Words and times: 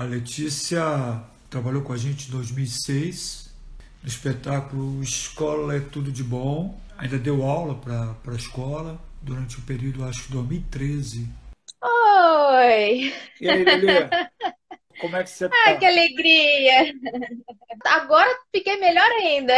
A 0.00 0.04
Letícia 0.04 1.22
trabalhou 1.50 1.82
com 1.82 1.92
a 1.92 1.96
gente 1.98 2.28
em 2.28 2.30
2006 2.30 3.54
no 4.02 4.08
espetáculo 4.08 5.02
Escola 5.02 5.76
é 5.76 5.80
Tudo 5.80 6.10
de 6.10 6.24
Bom. 6.24 6.80
Ainda 6.96 7.18
deu 7.18 7.42
aula 7.42 7.74
para 7.74 8.16
a 8.32 8.34
escola 8.34 8.98
durante 9.20 9.58
o 9.58 9.60
período, 9.60 10.02
acho 10.06 10.24
que 10.24 10.32
2013. 10.32 11.28
Oi! 11.82 13.12
E 13.42 13.50
aí, 13.50 13.62
Lelê? 13.62 14.08
Como 15.02 15.16
é 15.16 15.22
que 15.22 15.28
você 15.28 15.50
tá? 15.50 15.54
Ai, 15.66 15.78
que 15.78 15.84
alegria! 15.84 16.94
Agora 17.84 18.38
fiquei 18.50 18.78
melhor 18.78 19.10
ainda. 19.20 19.52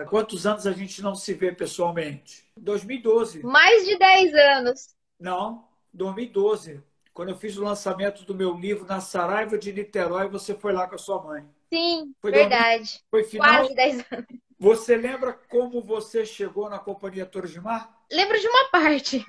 Há 0.00 0.04
quantos 0.06 0.46
anos 0.46 0.66
a 0.66 0.72
gente 0.72 1.02
não 1.02 1.14
se 1.14 1.34
vê 1.34 1.52
pessoalmente? 1.52 2.42
2012. 2.56 3.42
Mais 3.42 3.84
de 3.84 3.98
10 3.98 4.34
anos. 4.34 4.94
Não, 5.20 5.68
2012. 5.92 6.80
Quando 7.16 7.30
eu 7.30 7.34
fiz 7.38 7.56
o 7.56 7.64
lançamento 7.64 8.24
do 8.24 8.34
meu 8.34 8.52
livro 8.52 8.84
na 8.84 9.00
Saraiva 9.00 9.56
de 9.56 9.72
Niterói, 9.72 10.28
você 10.28 10.54
foi 10.54 10.74
lá 10.74 10.86
com 10.86 10.96
a 10.96 10.98
sua 10.98 11.22
mãe. 11.22 11.48
Sim, 11.72 12.14
foi 12.20 12.30
verdade. 12.30 13.00
Foi 13.10 13.24
final. 13.24 13.60
Quase 13.60 13.74
10 13.74 14.04
anos. 14.12 14.26
Você 14.58 14.98
lembra 14.98 15.32
como 15.32 15.80
você 15.80 16.26
chegou 16.26 16.68
na 16.68 16.78
Companhia 16.78 17.24
Torres 17.24 17.52
de 17.52 17.58
Mar? 17.58 17.90
Lembro 18.12 18.38
de 18.38 18.46
uma 18.46 18.68
parte. 18.68 19.24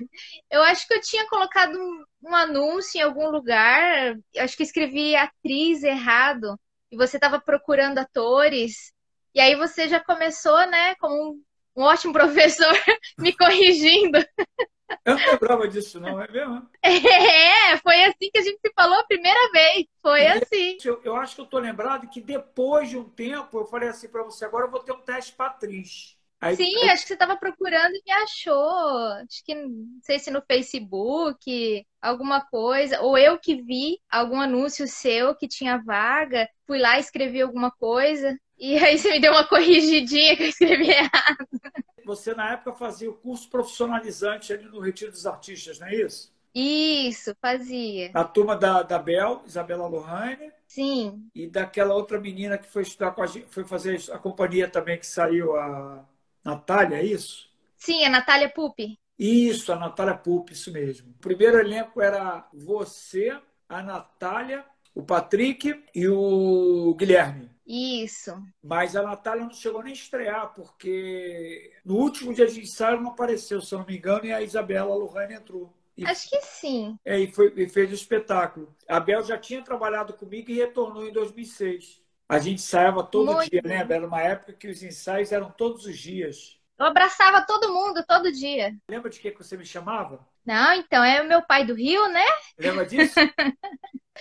Eu 0.50 0.62
acho 0.64 0.86
que 0.86 0.92
eu 0.92 1.00
tinha 1.00 1.26
colocado 1.28 1.78
um, 1.78 2.04
um 2.28 2.36
anúncio 2.36 2.98
em 2.98 3.02
algum 3.02 3.30
lugar. 3.30 4.18
Eu 4.34 4.44
acho 4.44 4.54
que 4.54 4.64
escrevi 4.64 5.16
atriz 5.16 5.82
errado. 5.82 6.60
E 6.92 6.96
você 6.96 7.16
estava 7.16 7.40
procurando 7.40 7.96
atores. 7.96 8.92
E 9.34 9.40
aí 9.40 9.56
você 9.56 9.88
já 9.88 9.98
começou, 9.98 10.58
né, 10.66 10.94
como 10.96 11.14
um, 11.14 11.42
um 11.74 11.84
ótimo 11.84 12.12
professor, 12.52 12.74
me 13.18 13.34
corrigindo. 13.34 14.18
Eu 15.04 15.16
não 15.16 15.26
lembrava 15.32 15.68
disso, 15.68 16.00
não, 16.00 16.20
é 16.20 16.30
mesmo? 16.30 16.68
É, 16.82 17.76
foi 17.78 18.04
assim 18.04 18.30
que 18.32 18.38
a 18.38 18.42
gente 18.42 18.58
se 18.60 18.72
falou 18.74 18.98
a 18.98 19.04
primeira 19.04 19.50
vez. 19.52 19.86
Foi 20.00 20.26
assim. 20.26 20.76
Eu, 20.84 21.00
eu 21.04 21.16
acho 21.16 21.34
que 21.34 21.40
eu 21.40 21.46
tô 21.46 21.58
lembrado 21.58 22.08
que 22.08 22.20
depois 22.20 22.88
de 22.88 22.96
um 22.96 23.04
tempo 23.04 23.58
eu 23.58 23.66
falei 23.66 23.88
assim 23.88 24.08
para 24.08 24.22
você: 24.22 24.44
agora 24.44 24.66
eu 24.66 24.70
vou 24.70 24.80
ter 24.80 24.92
um 24.92 25.00
teste 25.00 25.32
para 25.32 25.46
atriz. 25.46 26.16
Aí, 26.40 26.54
Sim, 26.54 26.76
aí... 26.76 26.90
acho 26.90 27.02
que 27.02 27.08
você 27.08 27.14
estava 27.14 27.36
procurando 27.36 27.94
e 27.94 28.02
me 28.04 28.12
achou. 28.12 29.08
Acho 29.24 29.44
que 29.44 29.54
não 29.54 30.00
sei 30.02 30.18
se 30.18 30.30
no 30.30 30.42
Facebook, 30.46 31.84
alguma 32.00 32.40
coisa. 32.40 33.00
Ou 33.00 33.18
eu 33.18 33.38
que 33.38 33.60
vi 33.60 33.98
algum 34.08 34.40
anúncio 34.40 34.86
seu 34.86 35.34
que 35.34 35.48
tinha 35.48 35.82
vaga, 35.82 36.48
fui 36.66 36.78
lá 36.78 36.96
e 36.96 37.00
escrevi 37.00 37.42
alguma 37.42 37.70
coisa. 37.72 38.38
E 38.56 38.76
aí 38.78 38.98
você 38.98 39.10
me 39.10 39.20
deu 39.20 39.32
uma 39.32 39.46
corrigidinha 39.46 40.36
que 40.36 40.44
eu 40.44 40.48
escrevi 40.48 40.90
errado. 40.90 41.48
Você, 42.08 42.34
na 42.34 42.52
época, 42.52 42.72
fazia 42.72 43.10
o 43.10 43.14
curso 43.14 43.50
profissionalizante 43.50 44.50
ali 44.50 44.64
no 44.64 44.80
Retiro 44.80 45.12
dos 45.12 45.26
Artistas, 45.26 45.78
não 45.78 45.88
é 45.88 45.94
isso? 45.94 46.32
Isso, 46.54 47.36
fazia. 47.38 48.10
A 48.14 48.24
turma 48.24 48.56
da, 48.56 48.82
da 48.82 48.98
Bel, 48.98 49.42
Isabela 49.44 49.86
Lohane. 49.86 50.50
Sim. 50.66 51.28
E 51.34 51.46
daquela 51.46 51.94
outra 51.94 52.18
menina 52.18 52.56
que 52.56 52.66
foi 52.66 52.80
estudar 52.80 53.10
com 53.10 53.20
a 53.22 53.26
gente, 53.26 53.48
foi 53.50 53.62
fazer 53.62 54.00
a 54.10 54.18
companhia 54.18 54.66
também 54.66 54.98
que 54.98 55.06
saiu, 55.06 55.54
a 55.54 56.02
Natália, 56.42 56.96
é 56.96 57.04
isso? 57.04 57.50
Sim, 57.76 58.02
a 58.06 58.08
Natália 58.08 58.48
Pupi. 58.48 58.98
Isso, 59.18 59.70
a 59.70 59.76
Natália 59.76 60.14
Pupi, 60.14 60.54
isso 60.54 60.72
mesmo. 60.72 61.10
O 61.10 61.18
primeiro 61.18 61.58
elenco 61.58 62.00
era 62.00 62.48
você, 62.54 63.38
a 63.68 63.82
Natália, 63.82 64.64
o 64.94 65.02
Patrick 65.02 65.84
e 65.94 66.08
o 66.08 66.94
Guilherme. 66.94 67.50
Isso. 67.68 68.34
Mas 68.62 68.96
a 68.96 69.02
Natália 69.02 69.44
não 69.44 69.52
chegou 69.52 69.82
nem 69.82 69.92
a 69.92 69.94
estrear, 69.94 70.54
porque 70.54 71.70
no 71.84 71.96
último 71.96 72.32
dia 72.32 72.46
de 72.46 72.62
ensaio 72.62 72.98
não 72.98 73.10
apareceu, 73.10 73.60
se 73.60 73.74
eu 73.74 73.80
não 73.80 73.86
me 73.86 73.98
engano, 73.98 74.24
e 74.24 74.32
a 74.32 74.40
Isabela 74.40 74.94
Lohane 74.94 75.34
entrou. 75.34 75.76
E, 75.94 76.06
Acho 76.06 76.30
que 76.30 76.40
sim. 76.40 76.98
É, 77.04 77.18
e, 77.18 77.30
foi, 77.30 77.52
e 77.54 77.68
fez 77.68 77.90
o 77.90 77.94
espetáculo. 77.94 78.74
A 78.88 78.98
Bel 78.98 79.22
já 79.22 79.36
tinha 79.36 79.62
trabalhado 79.62 80.14
comigo 80.14 80.50
e 80.50 80.54
retornou 80.54 81.06
em 81.06 81.12
2006. 81.12 82.00
A 82.26 82.38
gente 82.38 82.62
ensaiava 82.62 83.04
todo 83.04 83.34
Muito 83.34 83.50
dia, 83.50 83.60
né? 83.62 83.86
Era 83.88 84.06
uma 84.06 84.22
época 84.22 84.54
que 84.54 84.68
os 84.68 84.82
ensaios 84.82 85.30
eram 85.30 85.50
todos 85.50 85.84
os 85.84 85.98
dias. 85.98 86.58
Eu 86.78 86.86
abraçava 86.86 87.44
todo 87.44 87.72
mundo, 87.72 88.02
todo 88.06 88.32
dia. 88.32 88.74
Lembra 88.88 89.10
de 89.10 89.18
que 89.18 89.30
você 89.32 89.56
me 89.56 89.66
chamava? 89.66 90.26
Não, 90.46 90.72
então 90.74 91.04
é 91.04 91.20
o 91.20 91.28
meu 91.28 91.42
pai 91.42 91.66
do 91.66 91.74
Rio, 91.74 92.06
né? 92.08 92.24
Lembra 92.56 92.86
disso? 92.86 93.18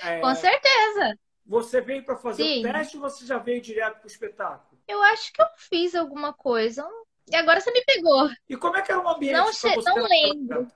é... 0.04 0.20
Com 0.20 0.34
certeza. 0.36 1.18
Você 1.48 1.80
veio 1.80 2.04
para 2.04 2.18
fazer 2.18 2.44
Sim. 2.44 2.60
o 2.60 2.72
teste 2.72 2.98
ou 2.98 3.02
você 3.02 3.26
já 3.26 3.38
veio 3.38 3.62
direto 3.62 4.00
para 4.00 4.06
o 4.06 4.08
espetáculo? 4.08 4.80
Eu 4.88 5.02
acho 5.04 5.32
que 5.32 5.42
eu 5.42 5.48
fiz 5.56 5.96
alguma 5.96 6.34
coisa. 6.34 6.88
E 7.30 7.36
agora 7.36 7.60
você 7.60 7.72
me 7.72 7.84
pegou. 7.86 8.30
E 8.50 8.56
como 8.56 8.76
é 8.76 8.82
que 8.82 8.92
era 8.92 9.02
o 9.02 9.08
ambiente? 9.08 9.34
Não, 9.34 9.48
você 9.48 9.76
não 9.76 10.08
lembro. 10.08 10.68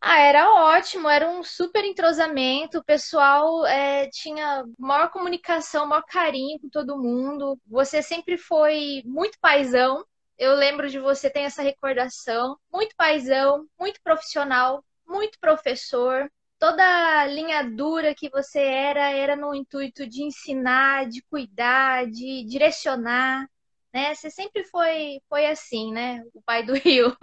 Ah, 0.00 0.18
era 0.18 0.52
ótimo, 0.52 1.08
era 1.08 1.28
um 1.28 1.42
super 1.42 1.82
entrosamento, 1.82 2.78
o 2.78 2.84
pessoal 2.84 3.64
é, 3.64 4.06
tinha 4.10 4.62
maior 4.78 5.08
comunicação, 5.10 5.86
maior 5.86 6.04
carinho 6.06 6.60
com 6.60 6.68
todo 6.68 6.98
mundo. 6.98 7.58
Você 7.66 8.02
sempre 8.02 8.36
foi 8.36 9.02
muito 9.06 9.38
paisão. 9.40 10.04
Eu 10.36 10.54
lembro 10.54 10.90
de 10.90 10.98
você 10.98 11.30
ter 11.30 11.40
essa 11.40 11.62
recordação. 11.62 12.58
Muito 12.70 12.94
paisão, 12.96 13.66
muito 13.80 13.98
profissional, 14.02 14.84
muito 15.06 15.38
professor 15.40 16.30
toda 16.64 17.26
linha 17.26 17.62
dura 17.62 18.14
que 18.14 18.30
você 18.30 18.58
era, 18.58 19.10
era 19.10 19.36
no 19.36 19.54
intuito 19.54 20.06
de 20.06 20.22
ensinar, 20.22 21.06
de 21.06 21.20
cuidar, 21.24 22.06
de 22.06 22.42
direcionar, 22.44 23.46
né? 23.92 24.14
Você 24.14 24.30
sempre 24.30 24.64
foi, 24.64 25.20
foi 25.28 25.44
assim, 25.46 25.92
né? 25.92 26.22
O 26.32 26.40
pai 26.40 26.62
do 26.62 26.72
Rio. 26.80 27.14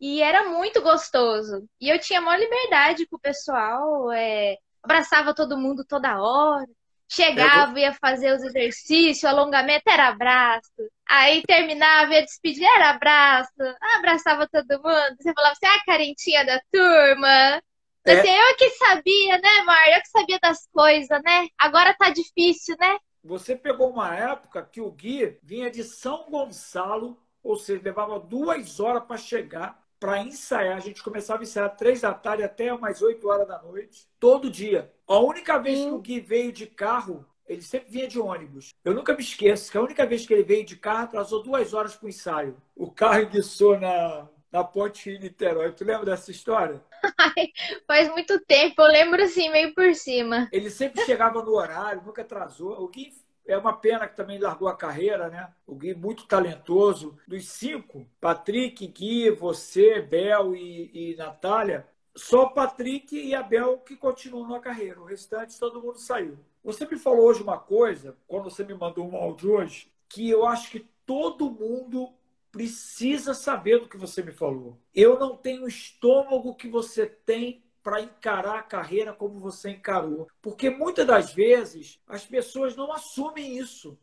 e 0.00 0.22
era 0.22 0.48
muito 0.50 0.80
gostoso. 0.80 1.68
E 1.80 1.88
eu 1.88 1.98
tinha 1.98 2.20
maior 2.20 2.38
liberdade 2.38 3.08
com 3.08 3.16
o 3.16 3.20
pessoal, 3.20 4.12
é... 4.12 4.56
abraçava 4.84 5.34
todo 5.34 5.58
mundo 5.58 5.84
toda 5.84 6.22
hora. 6.22 6.66
Chegava, 7.10 7.80
ia 7.80 7.92
fazer 7.94 8.32
os 8.32 8.42
exercícios, 8.44 9.24
alongamento 9.24 9.90
era 9.90 10.08
abraço. 10.08 10.70
Aí 11.08 11.42
terminava, 11.42 12.14
ia 12.14 12.22
despedir, 12.22 12.64
era 12.76 12.90
abraço. 12.90 13.50
Abraçava 13.96 14.46
todo 14.48 14.80
mundo. 14.82 15.16
Você 15.18 15.32
falava 15.34 15.52
assim, 15.52 15.66
ah, 15.66 15.84
carentinha 15.86 16.44
da 16.44 16.60
turma. 16.70 17.62
É. 18.10 18.20
Assim, 18.20 18.30
eu 18.30 18.56
que 18.56 18.70
sabia, 18.70 19.38
né, 19.38 19.62
Mar? 19.64 19.88
Eu 19.88 20.00
que 20.00 20.08
sabia 20.08 20.38
das 20.40 20.66
coisas, 20.72 21.22
né? 21.22 21.48
Agora 21.58 21.94
tá 21.94 22.10
difícil, 22.10 22.76
né? 22.78 22.98
Você 23.22 23.56
pegou 23.56 23.90
uma 23.90 24.14
época 24.14 24.62
que 24.62 24.80
o 24.80 24.90
Gui 24.90 25.38
vinha 25.42 25.70
de 25.70 25.84
São 25.84 26.30
Gonçalo, 26.30 27.20
ou 27.42 27.56
seja, 27.56 27.82
levava 27.82 28.18
duas 28.18 28.80
horas 28.80 29.04
para 29.04 29.16
chegar, 29.16 29.84
para 29.98 30.22
ensaiar. 30.22 30.76
A 30.76 30.80
gente 30.80 31.02
começava 31.02 31.40
a 31.40 31.42
ensaiar 31.42 31.76
três 31.76 32.00
da 32.00 32.14
tarde 32.14 32.42
até 32.42 32.72
umas 32.72 33.02
oito 33.02 33.28
horas 33.28 33.46
da 33.46 33.60
noite, 33.62 34.06
todo 34.18 34.50
dia. 34.50 34.92
A 35.06 35.18
única 35.18 35.58
vez 35.58 35.80
que 35.80 35.90
o 35.90 35.98
Gui 35.98 36.20
veio 36.20 36.52
de 36.52 36.66
carro, 36.66 37.26
ele 37.46 37.62
sempre 37.62 37.90
vinha 37.90 38.06
de 38.08 38.20
ônibus. 38.20 38.70
Eu 38.84 38.94
nunca 38.94 39.14
me 39.14 39.20
esqueço 39.20 39.70
que 39.70 39.78
a 39.78 39.82
única 39.82 40.06
vez 40.06 40.26
que 40.26 40.32
ele 40.32 40.44
veio 40.44 40.64
de 40.64 40.76
carro, 40.76 41.04
atrasou 41.04 41.42
duas 41.42 41.74
horas 41.74 41.96
para 41.96 42.06
o 42.06 42.08
ensaio. 42.08 42.56
O 42.76 42.90
carro 42.90 43.22
enguiçou 43.22 43.78
na, 43.78 44.28
na 44.50 44.64
ponte 44.64 45.10
em 45.10 45.18
Niterói. 45.18 45.72
Tu 45.72 45.84
lembra 45.84 46.06
dessa 46.06 46.30
história? 46.30 46.82
Ai, 47.18 47.52
faz 47.86 48.08
muito 48.10 48.40
tempo, 48.40 48.80
eu 48.82 48.88
lembro 48.88 49.22
assim, 49.22 49.50
meio 49.50 49.74
por 49.74 49.94
cima. 49.94 50.48
Ele 50.52 50.70
sempre 50.70 51.04
chegava 51.04 51.42
no 51.42 51.52
horário, 51.52 52.02
nunca 52.04 52.22
atrasou. 52.22 52.82
O 52.82 52.88
Gui 52.88 53.12
é 53.46 53.56
uma 53.56 53.72
pena 53.72 54.06
que 54.06 54.16
também 54.16 54.38
largou 54.38 54.68
a 54.68 54.76
carreira, 54.76 55.28
né? 55.28 55.48
O 55.66 55.74
Gui 55.74 55.94
muito 55.94 56.26
talentoso. 56.26 57.18
Dos 57.26 57.48
cinco, 57.48 58.06
Patrick, 58.20 58.86
Gui, 58.86 59.30
você, 59.30 60.00
Bel 60.00 60.54
e, 60.54 60.90
e 61.12 61.16
Natália, 61.16 61.86
só 62.14 62.46
Patrick 62.46 63.16
e 63.16 63.34
a 63.34 63.42
Bel 63.42 63.78
que 63.78 63.96
continuam 63.96 64.48
na 64.48 64.60
carreira. 64.60 65.00
O 65.00 65.04
restante, 65.04 65.58
todo 65.58 65.80
mundo 65.80 65.98
saiu. 65.98 66.38
Você 66.64 66.84
me 66.84 66.98
falou 66.98 67.26
hoje 67.26 67.42
uma 67.42 67.58
coisa, 67.58 68.16
quando 68.26 68.50
você 68.50 68.64
me 68.64 68.74
mandou 68.74 69.08
um 69.08 69.16
áudio 69.16 69.52
hoje, 69.52 69.90
que 70.08 70.28
eu 70.28 70.46
acho 70.46 70.70
que 70.70 70.86
todo 71.06 71.50
mundo 71.50 72.12
precisa 72.50 73.34
saber 73.34 73.80
do 73.80 73.88
que 73.88 73.96
você 73.96 74.22
me 74.22 74.32
falou. 74.32 74.78
Eu 74.94 75.18
não 75.18 75.36
tenho 75.36 75.64
o 75.64 75.68
estômago 75.68 76.54
que 76.54 76.68
você 76.68 77.06
tem 77.06 77.62
para 77.82 78.00
encarar 78.00 78.58
a 78.58 78.62
carreira 78.62 79.12
como 79.12 79.40
você 79.40 79.70
encarou. 79.70 80.28
Porque 80.42 80.68
muitas 80.68 81.06
das 81.06 81.32
vezes 81.32 82.00
as 82.06 82.24
pessoas 82.24 82.76
não 82.76 82.92
assumem 82.92 83.56
isso. 83.56 83.98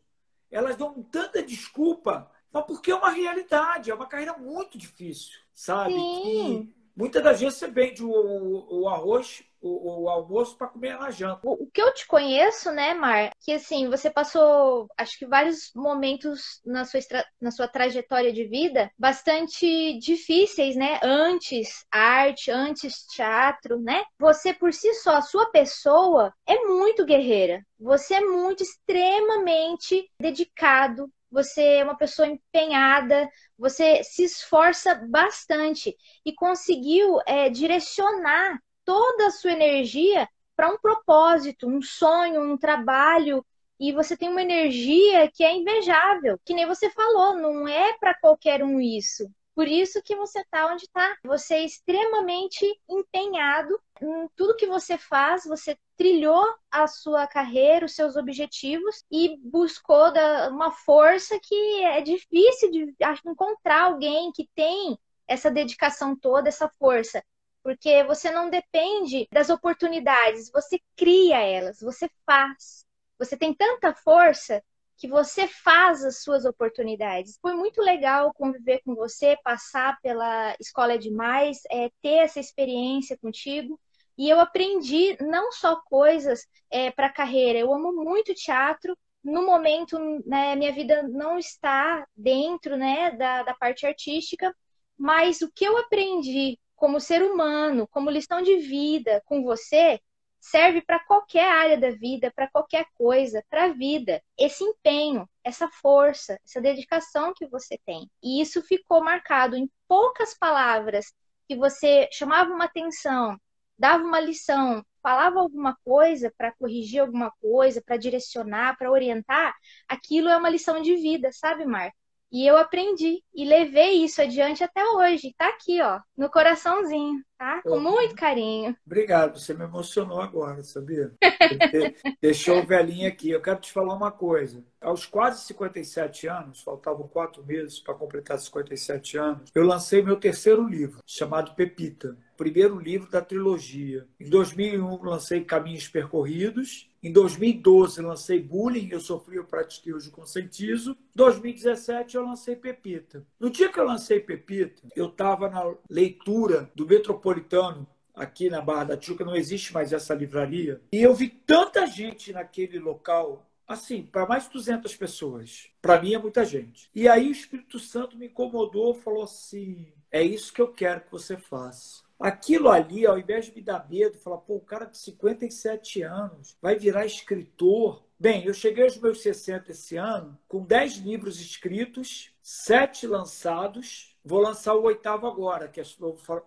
Elas 0.50 0.76
dão 0.76 1.02
tanta 1.04 1.42
desculpa, 1.42 2.30
mas 2.52 2.64
porque 2.64 2.90
é 2.90 2.94
uma 2.94 3.10
realidade, 3.10 3.90
é 3.90 3.94
uma 3.94 4.06
carreira 4.06 4.36
muito 4.38 4.78
difícil, 4.78 5.38
sabe? 5.54 5.94
Sim. 5.94 6.00
Que 6.00 6.74
muitas 6.96 7.22
das 7.22 7.40
vezes 7.40 7.58
você 7.58 7.68
vende 7.68 8.02
o, 8.02 8.66
o 8.70 8.88
arroz 8.88 9.44
o, 9.66 10.04
o 10.04 10.08
almoço 10.08 10.56
para 10.56 10.68
comer 10.68 10.98
na 10.98 11.10
janta. 11.10 11.40
O, 11.44 11.66
que 11.72 11.82
eu 11.82 11.92
te 11.92 12.06
conheço, 12.06 12.70
né, 12.72 12.94
Mar, 12.94 13.30
que 13.40 13.52
assim, 13.52 13.88
você 13.88 14.10
passou, 14.10 14.88
acho 14.96 15.18
que 15.18 15.26
vários 15.26 15.70
momentos 15.74 16.60
na 16.64 16.84
sua, 16.84 17.00
na 17.40 17.50
sua 17.50 17.68
trajetória 17.68 18.32
de 18.32 18.44
vida 18.44 18.90
bastante 18.98 19.98
difíceis, 19.98 20.76
né? 20.76 21.00
Antes 21.02 21.84
arte, 21.90 22.50
antes 22.50 23.06
teatro, 23.06 23.80
né? 23.80 24.04
Você 24.18 24.54
por 24.54 24.72
si 24.72 24.92
só, 24.94 25.16
a 25.16 25.22
sua 25.22 25.50
pessoa 25.50 26.32
é 26.46 26.64
muito 26.64 27.04
guerreira. 27.04 27.62
Você 27.78 28.14
é 28.14 28.20
muito 28.20 28.62
extremamente 28.62 30.10
dedicado, 30.20 31.10
você 31.30 31.62
é 31.62 31.84
uma 31.84 31.96
pessoa 31.96 32.28
empenhada, 32.28 33.28
você 33.58 34.02
se 34.02 34.24
esforça 34.24 34.94
bastante 35.10 35.94
e 36.24 36.32
conseguiu 36.32 37.18
é, 37.26 37.50
direcionar 37.50 38.58
toda 38.86 39.26
a 39.26 39.30
sua 39.30 39.52
energia 39.52 40.26
para 40.56 40.72
um 40.72 40.78
propósito, 40.78 41.68
um 41.68 41.82
sonho, 41.82 42.40
um 42.40 42.56
trabalho 42.56 43.44
e 43.78 43.92
você 43.92 44.16
tem 44.16 44.30
uma 44.30 44.40
energia 44.40 45.30
que 45.30 45.44
é 45.44 45.54
invejável, 45.54 46.40
que 46.44 46.54
nem 46.54 46.64
você 46.64 46.88
falou, 46.88 47.36
não 47.36 47.68
é 47.68 47.92
para 47.98 48.14
qualquer 48.14 48.62
um 48.62 48.80
isso. 48.80 49.30
Por 49.54 49.68
isso 49.68 50.02
que 50.02 50.14
você 50.14 50.40
está 50.40 50.66
onde 50.66 50.84
está. 50.84 51.16
Você 51.24 51.54
é 51.54 51.64
extremamente 51.64 52.66
empenhado 52.88 53.78
em 54.02 54.28
tudo 54.36 54.56
que 54.56 54.66
você 54.66 54.98
faz, 54.98 55.44
você 55.44 55.76
trilhou 55.96 56.44
a 56.70 56.86
sua 56.86 57.26
carreira, 57.26 57.86
os 57.86 57.94
seus 57.94 58.16
objetivos 58.16 59.02
e 59.10 59.38
buscou 59.38 60.12
uma 60.50 60.70
força 60.70 61.38
que 61.42 61.84
é 61.84 62.02
difícil 62.02 62.70
de 62.70 62.94
encontrar 63.26 63.84
alguém 63.84 64.30
que 64.32 64.46
tem 64.54 64.98
essa 65.26 65.50
dedicação 65.50 66.14
toda, 66.14 66.48
essa 66.48 66.68
força. 66.78 67.22
Porque 67.66 68.04
você 68.04 68.30
não 68.30 68.48
depende 68.48 69.26
das 69.32 69.50
oportunidades, 69.50 70.52
você 70.52 70.80
cria 70.94 71.38
elas, 71.38 71.80
você 71.80 72.08
faz. 72.24 72.86
Você 73.18 73.36
tem 73.36 73.52
tanta 73.52 73.92
força 73.92 74.62
que 74.96 75.08
você 75.08 75.48
faz 75.48 76.04
as 76.04 76.22
suas 76.22 76.44
oportunidades. 76.44 77.36
Foi 77.42 77.54
muito 77.54 77.82
legal 77.82 78.32
conviver 78.34 78.82
com 78.84 78.94
você, 78.94 79.36
passar 79.42 80.00
pela 80.00 80.54
Escola 80.60 80.92
é 80.92 80.96
Demais, 80.96 81.62
é, 81.68 81.90
ter 82.00 82.18
essa 82.18 82.38
experiência 82.38 83.18
contigo. 83.18 83.80
E 84.16 84.30
eu 84.30 84.38
aprendi 84.38 85.20
não 85.20 85.50
só 85.50 85.74
coisas 85.86 86.46
é, 86.70 86.92
para 86.92 87.08
a 87.08 87.12
carreira, 87.12 87.58
eu 87.58 87.74
amo 87.74 87.92
muito 87.92 88.32
teatro. 88.32 88.96
No 89.24 89.44
momento, 89.44 89.98
né, 90.24 90.54
minha 90.54 90.72
vida 90.72 91.02
não 91.02 91.36
está 91.36 92.06
dentro 92.16 92.76
né, 92.76 93.10
da, 93.10 93.42
da 93.42 93.54
parte 93.54 93.84
artística, 93.84 94.54
mas 94.96 95.42
o 95.42 95.50
que 95.50 95.64
eu 95.64 95.76
aprendi 95.78 96.56
como 96.76 97.00
ser 97.00 97.22
humano, 97.22 97.88
como 97.88 98.10
lição 98.10 98.42
de 98.42 98.56
vida 98.58 99.22
com 99.26 99.42
você, 99.42 100.00
serve 100.38 100.80
para 100.82 101.00
qualquer 101.00 101.50
área 101.50 101.78
da 101.78 101.90
vida, 101.90 102.32
para 102.34 102.48
qualquer 102.48 102.86
coisa, 102.94 103.42
para 103.50 103.64
a 103.64 103.72
vida. 103.72 104.22
Esse 104.38 104.62
empenho, 104.62 105.28
essa 105.42 105.68
força, 105.68 106.38
essa 106.44 106.60
dedicação 106.60 107.32
que 107.34 107.46
você 107.46 107.78
tem. 107.84 108.08
E 108.22 108.40
isso 108.40 108.62
ficou 108.62 109.02
marcado 109.02 109.56
em 109.56 109.68
poucas 109.88 110.36
palavras 110.38 111.12
que 111.48 111.56
você 111.56 112.08
chamava 112.12 112.52
uma 112.52 112.64
atenção, 112.64 113.36
dava 113.78 114.04
uma 114.04 114.20
lição, 114.20 114.84
falava 115.02 115.40
alguma 115.40 115.76
coisa 115.84 116.32
para 116.36 116.52
corrigir 116.52 117.00
alguma 117.00 117.30
coisa, 117.40 117.82
para 117.84 117.96
direcionar, 117.96 118.76
para 118.76 118.90
orientar, 118.90 119.54
aquilo 119.88 120.28
é 120.28 120.36
uma 120.36 120.50
lição 120.50 120.82
de 120.82 120.96
vida, 120.96 121.30
sabe, 121.32 121.64
Marco? 121.64 121.96
E 122.30 122.46
eu 122.46 122.56
aprendi 122.56 123.22
e 123.34 123.44
levei 123.44 124.04
isso 124.04 124.20
adiante 124.20 124.64
até 124.64 124.84
hoje. 124.84 125.34
Tá 125.38 125.48
aqui, 125.48 125.80
ó, 125.80 126.00
no 126.16 126.30
coraçãozinho, 126.30 127.22
tá? 127.38 127.62
Com 127.62 127.78
muito 127.78 128.14
carinho. 128.14 128.76
Obrigado, 128.84 129.38
você 129.38 129.54
me 129.54 129.64
emocionou 129.64 130.20
agora, 130.20 130.62
sabia? 130.62 131.12
Deixou 132.20 132.60
o 132.60 132.66
velhinho 132.66 133.08
aqui. 133.08 133.30
Eu 133.30 133.40
quero 133.40 133.60
te 133.60 133.72
falar 133.72 133.94
uma 133.94 134.10
coisa. 134.10 134.64
Aos 134.80 135.06
quase 135.06 135.44
57 135.46 136.26
anos, 136.26 136.62
faltavam 136.62 137.08
quatro 137.08 137.44
meses 137.44 137.80
para 137.80 137.94
completar 137.94 138.38
57 138.38 139.16
anos, 139.18 139.50
eu 139.54 139.64
lancei 139.64 140.02
meu 140.02 140.16
terceiro 140.16 140.66
livro, 140.66 141.00
chamado 141.06 141.54
Pepita 141.54 142.16
primeiro 142.36 142.78
livro 142.78 143.10
da 143.10 143.20
trilogia. 143.20 144.06
Em 144.20 144.28
2001, 144.28 145.02
lancei 145.02 145.42
Caminhos 145.42 145.88
Percorridos. 145.88 146.88
Em 147.06 147.12
2012, 147.12 148.02
lancei 148.02 148.40
Bullying, 148.40 148.88
Eu 148.90 148.98
Sofri, 148.98 149.36
Eu 149.36 149.44
Pratiquei, 149.44 149.94
Hoje 149.94 150.10
Conscientizo. 150.10 150.90
Em 150.90 150.96
2017, 151.14 152.16
eu 152.16 152.24
lancei 152.24 152.56
Pepita. 152.56 153.24
No 153.38 153.48
dia 153.48 153.68
que 153.68 153.78
eu 153.78 153.84
lancei 153.84 154.18
Pepita, 154.18 154.82
eu 154.96 155.06
estava 155.06 155.48
na 155.48 155.72
leitura 155.88 156.68
do 156.74 156.84
Metropolitano, 156.84 157.86
aqui 158.12 158.50
na 158.50 158.60
Barra 158.60 158.82
da 158.82 158.96
Tijuca, 158.96 159.24
não 159.24 159.36
existe 159.36 159.72
mais 159.72 159.92
essa 159.92 160.14
livraria. 160.14 160.80
E 160.90 161.00
eu 161.00 161.14
vi 161.14 161.28
tanta 161.28 161.86
gente 161.86 162.32
naquele 162.32 162.80
local 162.80 163.46
assim, 163.68 164.02
para 164.02 164.26
mais 164.26 164.46
de 164.46 164.54
200 164.54 164.96
pessoas. 164.96 165.68
Para 165.80 166.02
mim 166.02 166.12
é 166.12 166.18
muita 166.18 166.44
gente. 166.44 166.90
E 166.92 167.06
aí 167.06 167.28
o 167.28 167.32
Espírito 167.32 167.78
Santo 167.78 168.18
me 168.18 168.26
incomodou, 168.26 168.92
falou 168.94 169.22
assim: 169.22 169.92
é 170.10 170.24
isso 170.24 170.52
que 170.52 170.60
eu 170.60 170.72
quero 170.72 171.02
que 171.02 171.12
você 171.12 171.36
faça. 171.36 172.05
Aquilo 172.18 172.70
ali, 172.70 173.06
ao 173.06 173.18
invés 173.18 173.46
de 173.46 173.54
me 173.54 173.60
dar 173.60 173.88
medo, 173.88 174.18
falar, 174.18 174.38
pô, 174.38 174.56
o 174.56 174.60
cara 174.60 174.86
de 174.86 174.96
57 174.96 176.02
anos 176.02 176.56
vai 176.62 176.76
virar 176.76 177.04
escritor. 177.04 178.02
Bem, 178.18 178.46
eu 178.46 178.54
cheguei 178.54 178.84
aos 178.84 178.96
meus 178.96 179.20
60 179.20 179.70
esse 179.70 179.96
ano, 179.96 180.38
com 180.48 180.64
10 180.64 180.98
livros 180.98 181.38
escritos, 181.40 182.32
7 182.42 183.06
lançados. 183.06 184.16
Vou 184.24 184.40
lançar 184.40 184.74
o 184.74 184.84
oitavo 184.84 185.26
agora, 185.26 185.68
que, 185.68 185.80
é, 185.80 185.84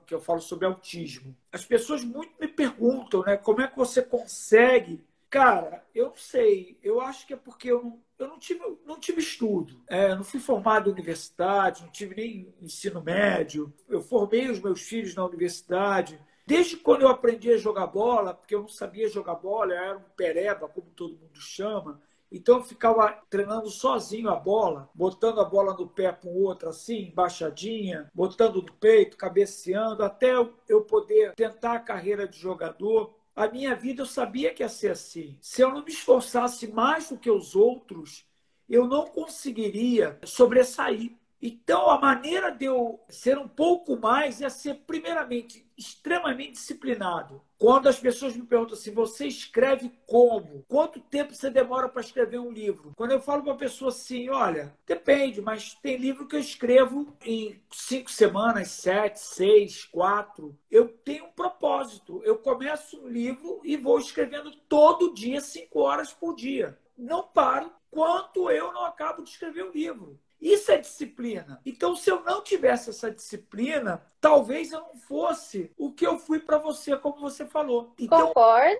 que 0.07 0.13
eu 0.13 0.19
falo 0.19 0.41
sobre 0.41 0.65
autismo. 0.65 1.35
As 1.51 1.63
pessoas 1.63 2.03
muito 2.03 2.33
me 2.39 2.47
perguntam, 2.47 3.21
né? 3.21 3.37
Como 3.37 3.61
é 3.61 3.67
que 3.67 3.77
você 3.77 4.01
consegue 4.01 5.03
Cara, 5.29 5.85
eu 5.93 6.07
não 6.07 6.15
sei. 6.15 6.77
Eu 6.81 6.99
acho 6.99 7.27
que 7.27 7.33
é 7.33 7.37
porque 7.37 7.71
eu 7.71 7.83
não, 7.83 8.01
eu 8.17 8.27
não, 8.27 8.39
tive, 8.39 8.61
não 8.85 8.99
tive 8.99 9.19
estudo. 9.21 9.81
É, 9.87 10.15
não 10.15 10.23
fui 10.23 10.39
formado 10.39 10.89
em 10.89 10.93
universidade, 10.93 11.83
não 11.83 11.91
tive 11.91 12.15
nem 12.15 12.53
ensino 12.61 13.01
médio. 13.01 13.71
Eu 13.87 14.01
formei 14.01 14.49
os 14.49 14.59
meus 14.59 14.81
filhos 14.81 15.13
na 15.13 15.25
universidade. 15.25 16.19
Desde 16.47 16.77
quando 16.77 17.03
eu 17.03 17.09
aprendi 17.09 17.51
a 17.51 17.57
jogar 17.57 17.85
bola, 17.87 18.33
porque 18.33 18.55
eu 18.55 18.61
não 18.61 18.67
sabia 18.67 19.07
jogar 19.07 19.35
bola, 19.35 19.71
eu 19.71 19.77
era 19.77 19.97
um 19.97 20.03
pereba, 20.17 20.67
como 20.67 20.89
todo 20.95 21.17
mundo 21.17 21.39
chama. 21.39 22.01
Então 22.31 22.57
eu 22.57 22.63
ficava 22.63 23.11
treinando 23.29 23.69
sozinho 23.69 24.29
a 24.29 24.35
bola, 24.35 24.89
botando 24.93 25.41
a 25.41 25.45
bola 25.45 25.73
no 25.73 25.87
pé 25.87 26.11
para 26.11 26.29
o 26.29 26.43
outro, 26.43 26.69
assim, 26.69 27.07
embaixadinha, 27.07 28.09
botando 28.13 28.61
no 28.61 28.73
peito, 28.73 29.17
cabeceando, 29.17 30.03
até 30.03 30.33
eu 30.67 30.81
poder 30.81 31.33
tentar 31.35 31.73
a 31.73 31.79
carreira 31.79 32.27
de 32.27 32.37
jogador 32.37 33.18
a 33.39 33.47
minha 33.49 33.73
vida 33.73 34.01
eu 34.01 34.05
sabia 34.05 34.53
que 34.53 34.61
ia 34.61 34.67
ser 34.67 34.91
assim. 34.91 35.37
Se 35.39 35.61
eu 35.61 35.71
não 35.71 35.81
me 35.81 35.91
esforçasse 35.91 36.67
mais 36.67 37.07
do 37.07 37.17
que 37.17 37.31
os 37.31 37.55
outros, 37.55 38.25
eu 38.67 38.85
não 38.85 39.07
conseguiria 39.07 40.19
sobressair. 40.25 41.17
Então, 41.41 41.89
a 41.89 41.97
maneira 41.97 42.51
de 42.51 42.65
eu 42.65 42.99
ser 43.07 43.37
um 43.37 43.47
pouco 43.47 43.97
mais 43.97 44.41
é 44.41 44.49
ser, 44.49 44.75
primeiramente, 44.85 45.65
extremamente 45.77 46.53
disciplinado. 46.53 47.41
Quando 47.57 47.87
as 47.87 47.97
pessoas 47.97 48.35
me 48.35 48.45
perguntam 48.45 48.73
assim, 48.73 48.93
você 48.93 49.25
escreve 49.25 49.91
como? 50.05 50.65
Quanto 50.67 50.99
tempo 50.99 51.33
você 51.33 51.49
demora 51.49 51.87
para 51.87 52.01
escrever 52.01 52.39
um 52.39 52.51
livro? 52.51 52.93
Quando 52.95 53.11
eu 53.11 53.21
falo 53.21 53.41
para 53.41 53.53
uma 53.53 53.57
pessoa 53.57 53.89
assim, 53.89 54.29
olha, 54.29 54.75
depende, 54.85 55.41
mas 55.41 55.75
tem 55.75 55.95
livro 55.95 56.27
que 56.27 56.35
eu 56.35 56.39
escrevo 56.39 57.15
em 57.23 57.61
cinco 57.71 58.11
semanas, 58.11 58.69
sete, 58.71 59.19
seis, 59.19 59.85
quatro. 59.85 60.57
Eu 60.69 60.89
tenho 60.89 61.25
um 61.25 61.31
propósito. 61.31 62.21
Eu 62.25 62.37
começo 62.37 62.99
um 62.99 63.07
livro 63.07 63.61
e 63.63 63.77
vou 63.77 63.99
escrevendo 63.99 64.51
todo 64.67 65.13
dia, 65.13 65.39
cinco 65.39 65.79
horas 65.79 66.11
por 66.11 66.35
dia. 66.35 66.77
Não 66.97 67.23
paro 67.23 67.71
quanto 67.89 68.49
eu 68.51 68.73
não 68.73 68.85
acabo 68.85 69.23
de 69.23 69.29
escrever 69.29 69.63
o 69.63 69.69
um 69.69 69.71
livro. 69.71 70.19
Isso 70.41 70.71
é 70.71 70.77
disciplina. 70.77 71.61
Então, 71.65 71.95
se 71.95 72.09
eu 72.09 72.23
não 72.23 72.41
tivesse 72.41 72.89
essa 72.89 73.11
disciplina, 73.11 74.01
talvez 74.21 74.71
eu 74.71 74.79
não 74.79 74.95
fosse 74.95 75.71
o 75.77 75.91
que 75.91 76.05
eu 76.07 76.17
fui 76.17 76.39
para 76.39 76.57
você, 76.57 76.95
como 76.97 77.19
você 77.19 77.45
falou. 77.45 77.93
Então, 77.99 78.27
Concordo. 78.27 78.79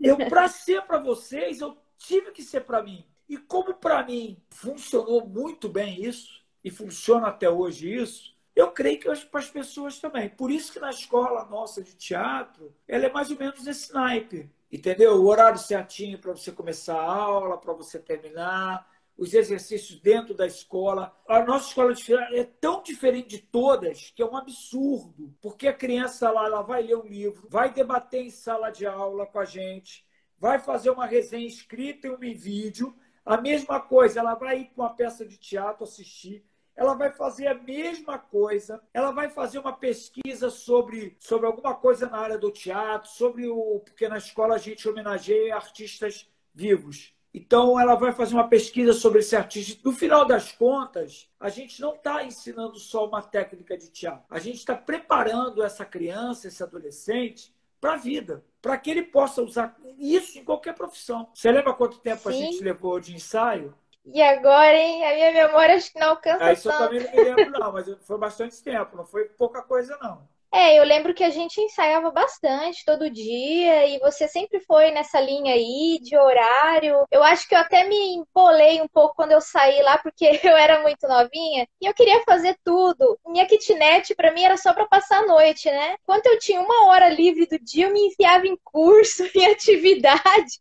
Eu, 0.00 0.16
para 0.28 0.48
ser 0.48 0.82
para 0.82 0.98
vocês, 0.98 1.60
eu 1.60 1.76
tive 1.98 2.32
que 2.32 2.42
ser 2.42 2.62
para 2.62 2.82
mim. 2.82 3.06
E 3.28 3.36
como 3.36 3.74
para 3.74 4.04
mim 4.04 4.42
funcionou 4.50 5.26
muito 5.26 5.68
bem 5.68 6.04
isso, 6.04 6.44
e 6.64 6.70
funciona 6.70 7.28
até 7.28 7.48
hoje 7.48 7.94
isso, 7.94 8.34
eu 8.56 8.70
creio 8.70 8.98
que 8.98 9.26
para 9.26 9.40
as 9.40 9.50
pessoas 9.50 9.98
também. 9.98 10.28
Por 10.30 10.50
isso 10.50 10.72
que 10.72 10.80
na 10.80 10.90
escola 10.90 11.44
nossa 11.44 11.82
de 11.82 11.94
teatro, 11.94 12.74
ela 12.88 13.04
é 13.04 13.12
mais 13.12 13.30
ou 13.30 13.38
menos 13.38 13.66
esse 13.66 13.92
naipe. 13.92 14.50
Entendeu? 14.72 15.14
O 15.16 15.26
horário 15.26 15.58
certinho 15.58 16.18
para 16.18 16.32
você 16.32 16.50
começar 16.50 16.96
a 16.96 17.12
aula, 17.12 17.58
para 17.58 17.72
você 17.74 17.98
terminar 17.98 18.88
os 19.16 19.32
exercícios 19.32 20.00
dentro 20.00 20.34
da 20.34 20.46
escola. 20.46 21.16
A 21.28 21.44
nossa 21.44 21.68
escola 21.68 21.94
é 22.32 22.44
tão 22.44 22.82
diferente 22.82 23.28
de 23.28 23.38
todas 23.38 24.10
que 24.10 24.22
é 24.22 24.26
um 24.26 24.36
absurdo, 24.36 25.34
porque 25.40 25.68
a 25.68 25.72
criança 25.72 26.30
lá 26.30 26.46
ela 26.46 26.62
vai 26.62 26.82
ler 26.82 26.96
um 26.96 27.06
livro, 27.06 27.46
vai 27.48 27.72
debater 27.72 28.22
em 28.22 28.30
sala 28.30 28.70
de 28.70 28.86
aula 28.86 29.26
com 29.26 29.38
a 29.38 29.44
gente, 29.44 30.06
vai 30.38 30.58
fazer 30.58 30.90
uma 30.90 31.06
resenha 31.06 31.46
escrita 31.46 32.06
e 32.06 32.10
um 32.10 32.18
vídeo. 32.18 32.94
A 33.24 33.40
mesma 33.40 33.80
coisa, 33.80 34.20
ela 34.20 34.34
vai 34.34 34.60
ir 34.60 34.64
para 34.66 34.84
uma 34.84 34.94
peça 34.94 35.24
de 35.24 35.38
teatro 35.38 35.84
assistir, 35.84 36.44
ela 36.76 36.94
vai 36.94 37.12
fazer 37.12 37.46
a 37.46 37.54
mesma 37.54 38.18
coisa, 38.18 38.82
ela 38.92 39.12
vai 39.12 39.30
fazer 39.30 39.58
uma 39.58 39.72
pesquisa 39.72 40.50
sobre, 40.50 41.16
sobre 41.20 41.46
alguma 41.46 41.74
coisa 41.74 42.08
na 42.08 42.18
área 42.18 42.36
do 42.36 42.50
teatro, 42.50 43.08
sobre 43.08 43.46
o. 43.46 43.80
Porque 43.80 44.08
na 44.08 44.18
escola 44.18 44.56
a 44.56 44.58
gente 44.58 44.88
homenageia 44.88 45.54
artistas 45.54 46.28
vivos. 46.52 47.13
Então, 47.34 47.80
ela 47.80 47.96
vai 47.96 48.12
fazer 48.12 48.32
uma 48.32 48.46
pesquisa 48.46 48.92
sobre 48.92 49.18
esse 49.18 49.34
artista. 49.34 49.80
No 49.84 49.92
final 49.92 50.24
das 50.24 50.52
contas, 50.52 51.28
a 51.40 51.48
gente 51.48 51.80
não 51.80 51.94
está 51.94 52.22
ensinando 52.22 52.78
só 52.78 53.04
uma 53.08 53.20
técnica 53.20 53.76
de 53.76 53.90
teatro. 53.90 54.24
A 54.30 54.38
gente 54.38 54.58
está 54.58 54.76
preparando 54.76 55.60
essa 55.60 55.84
criança, 55.84 56.46
esse 56.46 56.62
adolescente, 56.62 57.52
para 57.80 57.94
a 57.94 57.96
vida, 57.96 58.44
para 58.62 58.78
que 58.78 58.88
ele 58.88 59.02
possa 59.02 59.42
usar 59.42 59.76
isso 59.98 60.38
em 60.38 60.44
qualquer 60.44 60.74
profissão. 60.74 61.28
Você 61.34 61.50
lembra 61.50 61.74
quanto 61.74 61.98
tempo 61.98 62.22
Sim. 62.22 62.28
a 62.28 62.32
gente 62.32 62.62
levou 62.62 63.00
de 63.00 63.14
ensaio? 63.16 63.74
E 64.06 64.22
agora, 64.22 64.76
hein? 64.76 65.04
A 65.04 65.14
minha 65.14 65.32
memória 65.32 65.74
acho 65.74 65.92
que 65.92 65.98
não 65.98 66.10
alcança 66.10 66.44
ah, 66.44 66.52
isso 66.52 66.68
tanto. 66.68 66.94
eu 66.94 67.04
também 67.04 67.26
não 67.26 67.36
me 67.36 67.42
lembro, 67.42 67.58
não, 67.58 67.72
mas 67.72 67.86
foi 68.02 68.18
bastante 68.18 68.62
tempo, 68.62 68.96
não 68.96 69.04
foi 69.04 69.24
pouca 69.24 69.60
coisa, 69.60 69.98
não. 70.00 70.26
É, 70.56 70.78
eu 70.78 70.84
lembro 70.84 71.12
que 71.12 71.24
a 71.24 71.30
gente 71.30 71.60
ensaiava 71.60 72.12
bastante 72.12 72.84
todo 72.84 73.10
dia 73.10 73.88
e 73.88 73.98
você 73.98 74.28
sempre 74.28 74.60
foi 74.60 74.92
nessa 74.92 75.20
linha 75.20 75.52
aí 75.52 75.98
de 76.00 76.16
horário. 76.16 77.04
Eu 77.10 77.24
acho 77.24 77.48
que 77.48 77.56
eu 77.56 77.58
até 77.58 77.82
me 77.88 77.96
embolei 78.14 78.80
um 78.80 78.86
pouco 78.86 79.16
quando 79.16 79.32
eu 79.32 79.40
saí 79.40 79.82
lá 79.82 79.98
porque 79.98 80.24
eu 80.44 80.56
era 80.56 80.80
muito 80.80 81.08
novinha 81.08 81.66
e 81.80 81.86
eu 81.86 81.92
queria 81.92 82.22
fazer 82.24 82.56
tudo. 82.64 83.18
Minha 83.26 83.46
kitnet 83.46 84.14
para 84.14 84.32
mim 84.32 84.44
era 84.44 84.56
só 84.56 84.72
para 84.72 84.86
passar 84.86 85.24
a 85.24 85.26
noite, 85.26 85.68
né? 85.68 85.96
Quando 86.06 86.24
eu 86.28 86.38
tinha 86.38 86.60
uma 86.60 86.86
hora 86.86 87.08
livre 87.08 87.46
do 87.46 87.58
dia, 87.58 87.86
eu 87.86 87.92
me 87.92 88.06
enfiava 88.06 88.46
em 88.46 88.56
curso, 88.62 89.24
em 89.34 89.46
atividade. 89.46 90.60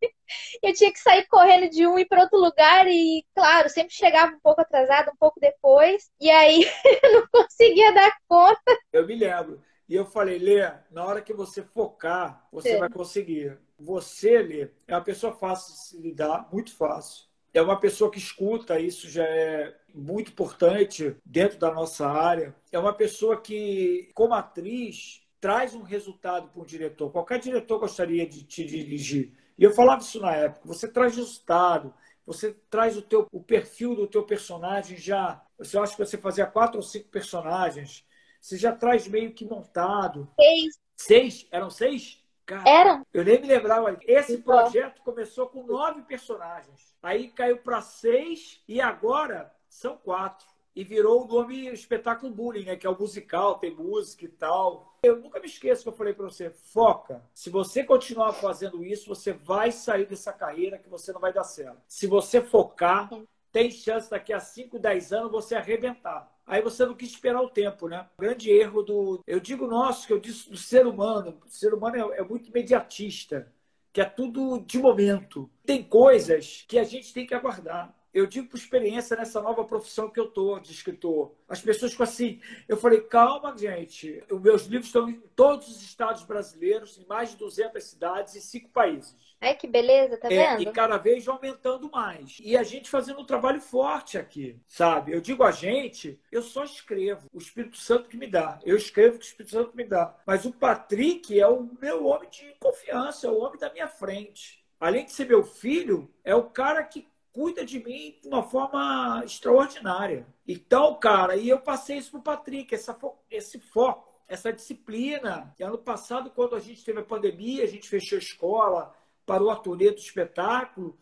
Eu 0.62 0.74
tinha 0.74 0.92
que 0.92 1.00
sair 1.00 1.26
correndo 1.28 1.70
de 1.70 1.86
um 1.88 1.98
e 1.98 2.06
para 2.06 2.22
outro 2.22 2.40
lugar 2.40 2.88
e, 2.88 3.26
claro, 3.36 3.70
sempre 3.70 3.94
chegava 3.94 4.34
um 4.34 4.40
pouco 4.40 4.62
atrasada, 4.62 5.12
um 5.12 5.18
pouco 5.18 5.40
depois, 5.40 6.10
e 6.20 6.30
aí 6.30 6.64
eu 7.04 7.14
não 7.14 7.28
conseguia 7.32 7.94
dar 7.94 8.12
conta. 8.28 8.78
Eu 8.92 9.06
me 9.06 9.16
lembro. 9.16 9.62
E 9.88 9.96
eu 9.96 10.06
falei, 10.06 10.40
Lê, 10.40 10.62
na 10.90 11.06
hora 11.06 11.22
que 11.22 11.34
você 11.34 11.62
focar, 11.62 12.48
você 12.52 12.74
Sim. 12.74 12.80
vai 12.80 12.90
conseguir. 12.90 13.58
Você, 13.78 14.42
Lê, 14.42 14.70
é 14.88 14.96
uma 14.96 15.04
pessoa 15.04 15.34
fácil 15.34 15.74
de 15.74 15.80
se 15.80 15.98
lidar, 15.98 16.48
muito 16.52 16.76
fácil. 16.76 17.26
É 17.54 17.62
uma 17.62 17.80
pessoa 17.80 18.10
que 18.10 18.18
escuta, 18.18 18.80
isso 18.80 19.08
já 19.08 19.24
é 19.24 19.76
muito 19.94 20.32
importante 20.32 21.16
dentro 21.24 21.60
da 21.60 21.72
nossa 21.72 22.08
área. 22.08 22.56
É 22.72 22.80
uma 22.80 22.94
pessoa 22.94 23.40
que, 23.40 24.10
como 24.16 24.34
atriz, 24.34 25.22
traz 25.40 25.76
um 25.76 25.84
resultado 25.84 26.48
para 26.48 26.62
um 26.62 26.66
diretor. 26.66 27.12
Qualquer 27.12 27.38
diretor 27.38 27.78
gostaria 27.78 28.26
de 28.26 28.44
te 28.44 28.66
dirigir. 28.66 29.34
E 29.58 29.64
eu 29.64 29.72
falava 29.72 30.02
isso 30.02 30.20
na 30.20 30.34
época. 30.34 30.68
Você 30.68 30.88
traz 30.88 31.16
resultado, 31.16 31.94
você 32.26 32.54
traz 32.70 32.98
o 32.98 33.02
teu 33.02 33.28
o 33.32 33.42
perfil 33.42 33.96
do 33.96 34.08
teu 34.08 34.24
personagem 34.24 34.98
já. 34.98 35.42
Você 35.58 35.78
acha 35.78 35.96
que 35.96 36.06
você 36.06 36.18
fazia 36.18 36.46
quatro 36.46 36.78
ou 36.78 36.84
cinco 36.84 37.10
personagens 37.10 38.06
você 38.44 38.58
já 38.58 38.74
traz 38.74 39.08
meio 39.08 39.34
que 39.34 39.46
montado. 39.46 40.30
Seis. 40.36 40.80
Seis? 40.98 41.48
Eram 41.50 41.70
seis? 41.70 42.22
Cara, 42.46 42.70
Eram. 42.70 43.06
Eu 43.14 43.24
nem 43.24 43.40
me 43.40 43.48
lembrava. 43.48 43.98
Esse 44.06 44.34
então. 44.34 44.64
projeto 44.64 45.02
começou 45.02 45.48
com 45.48 45.66
nove 45.66 46.02
personagens. 46.02 46.94
Aí 47.02 47.30
caiu 47.30 47.60
para 47.60 47.80
seis 47.80 48.62
e 48.68 48.82
agora 48.82 49.50
são 49.70 49.96
quatro. 49.96 50.46
E 50.76 50.84
virou 50.84 51.24
o 51.24 51.28
nome 51.28 51.68
Espetáculo 51.68 52.34
Bullying, 52.34 52.66
né? 52.66 52.76
Que 52.76 52.88
é 52.88 52.90
o 52.90 53.00
musical, 53.00 53.60
tem 53.60 53.76
música 53.76 54.26
e 54.26 54.28
tal. 54.28 54.98
Eu 55.04 55.20
nunca 55.20 55.40
me 55.40 55.46
esqueço 55.46 55.84
que 55.84 55.90
eu 55.90 55.94
falei 55.94 56.14
para 56.14 56.26
você, 56.26 56.50
foca. 56.50 57.24
Se 57.34 57.50
você 57.50 57.84
continuar 57.84 58.34
fazendo 58.34 58.84
isso, 58.84 59.08
você 59.08 59.34
vai 59.34 59.72
sair 59.72 60.08
dessa 60.08 60.34
carreira 60.34 60.80
que 60.80 60.90
você 60.90 61.14
não 61.14 61.22
vai 61.22 61.32
dar 61.32 61.44
certo. 61.44 61.82
Se 61.88 62.08
você 62.08 62.42
focar, 62.42 63.10
tem 63.52 63.70
chance 63.70 64.10
daqui 64.10 64.34
a 64.34 64.40
5, 64.40 64.80
10 64.80 65.14
anos 65.14 65.32
você 65.32 65.54
arrebentar. 65.56 66.34
Aí 66.46 66.62
você 66.62 66.86
não 66.86 66.96
quis 66.96 67.12
esperar 67.12 67.42
o 67.42 67.50
tempo, 67.50 67.88
né? 67.88 68.08
O 68.18 68.22
grande 68.22 68.50
erro 68.50 68.82
do. 68.82 69.22
Eu 69.28 69.40
digo 69.40 69.68
nosso, 69.68 70.08
que 70.08 70.14
eu 70.14 70.20
disse 70.20 70.50
do 70.50 70.58
ser 70.58 70.88
humano. 70.88 71.40
O 71.46 71.50
ser 71.50 71.74
humano 71.74 72.14
é, 72.14 72.20
é 72.20 72.24
muito 72.24 72.50
imediatista, 72.50 73.52
que 73.94 74.02
é 74.02 74.06
tudo 74.06 74.60
de 74.60 74.80
momento. 74.80 75.50
Tem 75.66 75.84
coisas 75.84 76.66
que 76.68 76.80
a 76.80 76.84
gente 76.84 77.14
tem 77.14 77.28
que 77.28 77.36
aguardar 77.36 77.96
eu 78.14 78.28
digo 78.28 78.48
por 78.48 78.58
experiência 78.58 79.18
nessa 79.18 79.42
nova 79.42 79.64
profissão 79.64 80.10
que 80.10 80.20
eu 80.20 80.28
tô 80.28 80.60
de 80.60 80.72
escritor. 80.72 81.34
As 81.50 81.62
pessoas 81.62 81.92
ficam 81.92 82.04
assim, 82.04 82.40
eu 82.68 82.78
falei, 82.78 83.02
calma, 83.02 83.58
gente. 83.58 84.24
Os 84.30 84.40
meus 84.40 84.66
livros 84.66 84.88
estão 84.88 85.10
em 85.10 85.20
todos 85.36 85.68
os 85.68 85.82
estados 85.82 86.24
brasileiros, 86.24 86.98
em 87.00 87.06
mais 87.06 87.32
de 87.32 87.38
200 87.38 87.84
cidades 87.84 88.36
e 88.36 88.42
cinco 88.42 88.70
países. 88.70 89.16
Ai, 89.42 89.56
que 89.56 89.68
beleza, 89.68 90.18
tá 90.18 90.32
é, 90.32 90.56
vendo? 90.56 90.70
E 90.70 90.72
cada 90.72 90.98
vez 90.98 91.28
aumentando 91.28 91.90
mais. 91.92 92.38
E 92.42 92.56
a 92.56 92.64
gente 92.64 92.90
fazendo 92.90 93.20
um 93.20 93.26
trabalho 93.26 93.60
forte 93.60 94.18
aqui, 94.18 94.58
sabe? 94.68 95.12
Eu 95.12 95.20
digo 95.20 95.44
a 95.44 95.52
gente, 95.52 96.20
eu 96.32 96.42
só 96.42 96.64
escrevo. 96.64 97.28
O 97.34 97.40
Espírito 97.40 97.78
Santo 97.78 98.08
que 98.08 98.16
me 98.16 98.28
dá. 98.28 98.60
Eu 98.64 98.78
escrevo 98.78 99.16
o 99.16 99.20
que 99.20 99.26
o 99.26 99.28
Espírito 99.28 99.52
Santo 99.52 99.76
me 99.76 99.84
dá. 99.84 100.16
Mas 100.26 100.46
o 100.46 100.54
Patrick 100.54 101.38
é 101.38 101.48
o 101.48 101.68
meu 101.82 102.06
homem 102.06 102.30
de 102.30 102.56
confiança, 102.60 103.28
é 103.28 103.30
o 103.30 103.40
homem 103.40 103.60
da 103.60 103.74
minha 103.74 103.88
frente. 103.88 104.64
Além 104.80 105.06
de 105.06 105.12
ser 105.12 105.26
meu 105.26 105.44
filho, 105.44 106.14
é 106.24 106.36
o 106.36 106.50
cara 106.50 106.84
que 106.84 107.08
cuida 107.34 107.66
de 107.66 107.84
mim 107.84 108.16
de 108.22 108.28
uma 108.28 108.44
forma 108.44 109.24
extraordinária. 109.26 110.26
Então, 110.48 110.96
cara, 111.00 111.36
e 111.36 111.50
eu 111.50 111.60
passei 111.60 111.98
isso 111.98 112.12
pro 112.12 112.22
Patrick, 112.22 112.74
essa, 112.74 112.96
esse 113.30 113.60
foco, 113.60 114.14
essa 114.28 114.54
disciplina. 114.54 115.54
E 115.60 115.64
ano 115.64 115.80
passado, 115.80 116.30
quando 116.30 116.56
a 116.56 116.60
gente 116.60 116.86
teve 116.86 117.00
a 117.00 117.04
pandemia, 117.04 117.64
a 117.64 117.68
gente 117.68 117.90
fechou 117.90 118.18
a 118.18 118.22
escola, 118.22 118.96
parou 119.26 119.50
a 119.50 119.56
turnê 119.56 119.90
do 119.90 119.98
espetáculo, 119.98 120.96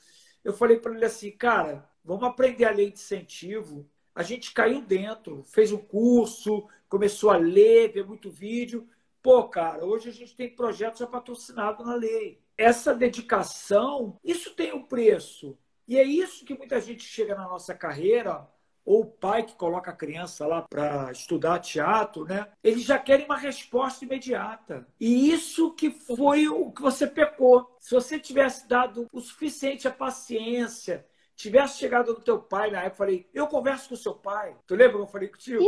eu 0.44 0.54
falei 0.54 0.80
para 0.80 0.94
ele 0.96 1.06
assim, 1.06 1.32
cara, 1.32 1.88
vamos 2.04 2.24
aprender 2.24 2.66
a 2.66 2.72
lei 2.72 2.88
de 2.88 2.94
incentivo. 2.94 3.88
A 4.16 4.24
gente 4.24 4.54
caiu 4.54 4.82
dentro, 4.82 5.44
fez 5.44 5.72
um 5.72 5.78
curso, 5.78 6.68
começou 6.90 7.30
a 7.30 7.38
ler, 7.38 7.92
ver 7.92 8.06
muito 8.06 8.32
vídeo. 8.32 8.88
Pô, 9.22 9.48
cara, 9.48 9.86
hoje 9.86 10.10
a 10.10 10.14
gente 10.14 10.36
tem 10.36 10.50
projetos 10.50 11.00
já 11.00 11.08
patrocinados 11.08 11.86
na 11.86 11.94
lei. 11.94 12.40
Essa 12.58 12.94
dedicação, 12.94 14.18
isso 14.24 14.56
tem 14.56 14.74
um 14.74 14.84
preço. 14.84 15.58
E 15.91 15.98
é 15.98 16.03
isso 16.05 16.45
que 16.45 16.57
muita 16.57 16.79
gente 16.79 17.03
chega 17.03 17.36
na 17.36 17.50
nossa 17.50 17.75
carreira, 17.75 18.48
ou 18.86 19.01
o 19.01 19.05
pai 19.05 19.43
que 19.43 19.55
coloca 19.55 19.91
a 19.91 19.93
criança 19.93 20.48
lá 20.48 20.62
para 20.62 21.12
estudar 21.12 21.60
teatro, 21.60 22.24
né? 22.24 22.48
Eles 22.63 22.83
já 22.83 22.98
querem 22.98 23.25
uma 23.25 23.36
resposta 23.36 24.05
imediata. 24.05 24.88
E 24.98 25.29
isso 25.29 25.74
que 25.74 25.91
foi 25.91 26.48
o 26.48 26.71
que 26.71 26.81
você 26.81 27.05
pecou. 27.05 27.75
Se 27.77 27.93
você 27.93 28.17
tivesse 28.17 28.69
dado 28.69 29.05
o 29.12 29.19
suficiente 29.19 29.86
a 29.86 29.91
paciência, 29.91 31.05
tivesse 31.36 31.79
chegado 31.79 32.13
no 32.13 32.21
teu 32.21 32.39
pai 32.39 32.71
na 32.71 32.83
época, 32.83 32.93
eu 32.93 32.98
falei, 32.98 33.29
eu 33.33 33.48
converso 33.48 33.89
com 33.89 33.95
o 33.95 33.98
seu 33.98 34.13
pai. 34.13 34.55
Tu 34.65 34.75
lembra 34.75 34.95
que 34.95 35.03
eu 35.03 35.07
falei 35.07 35.27
contigo? 35.27 35.62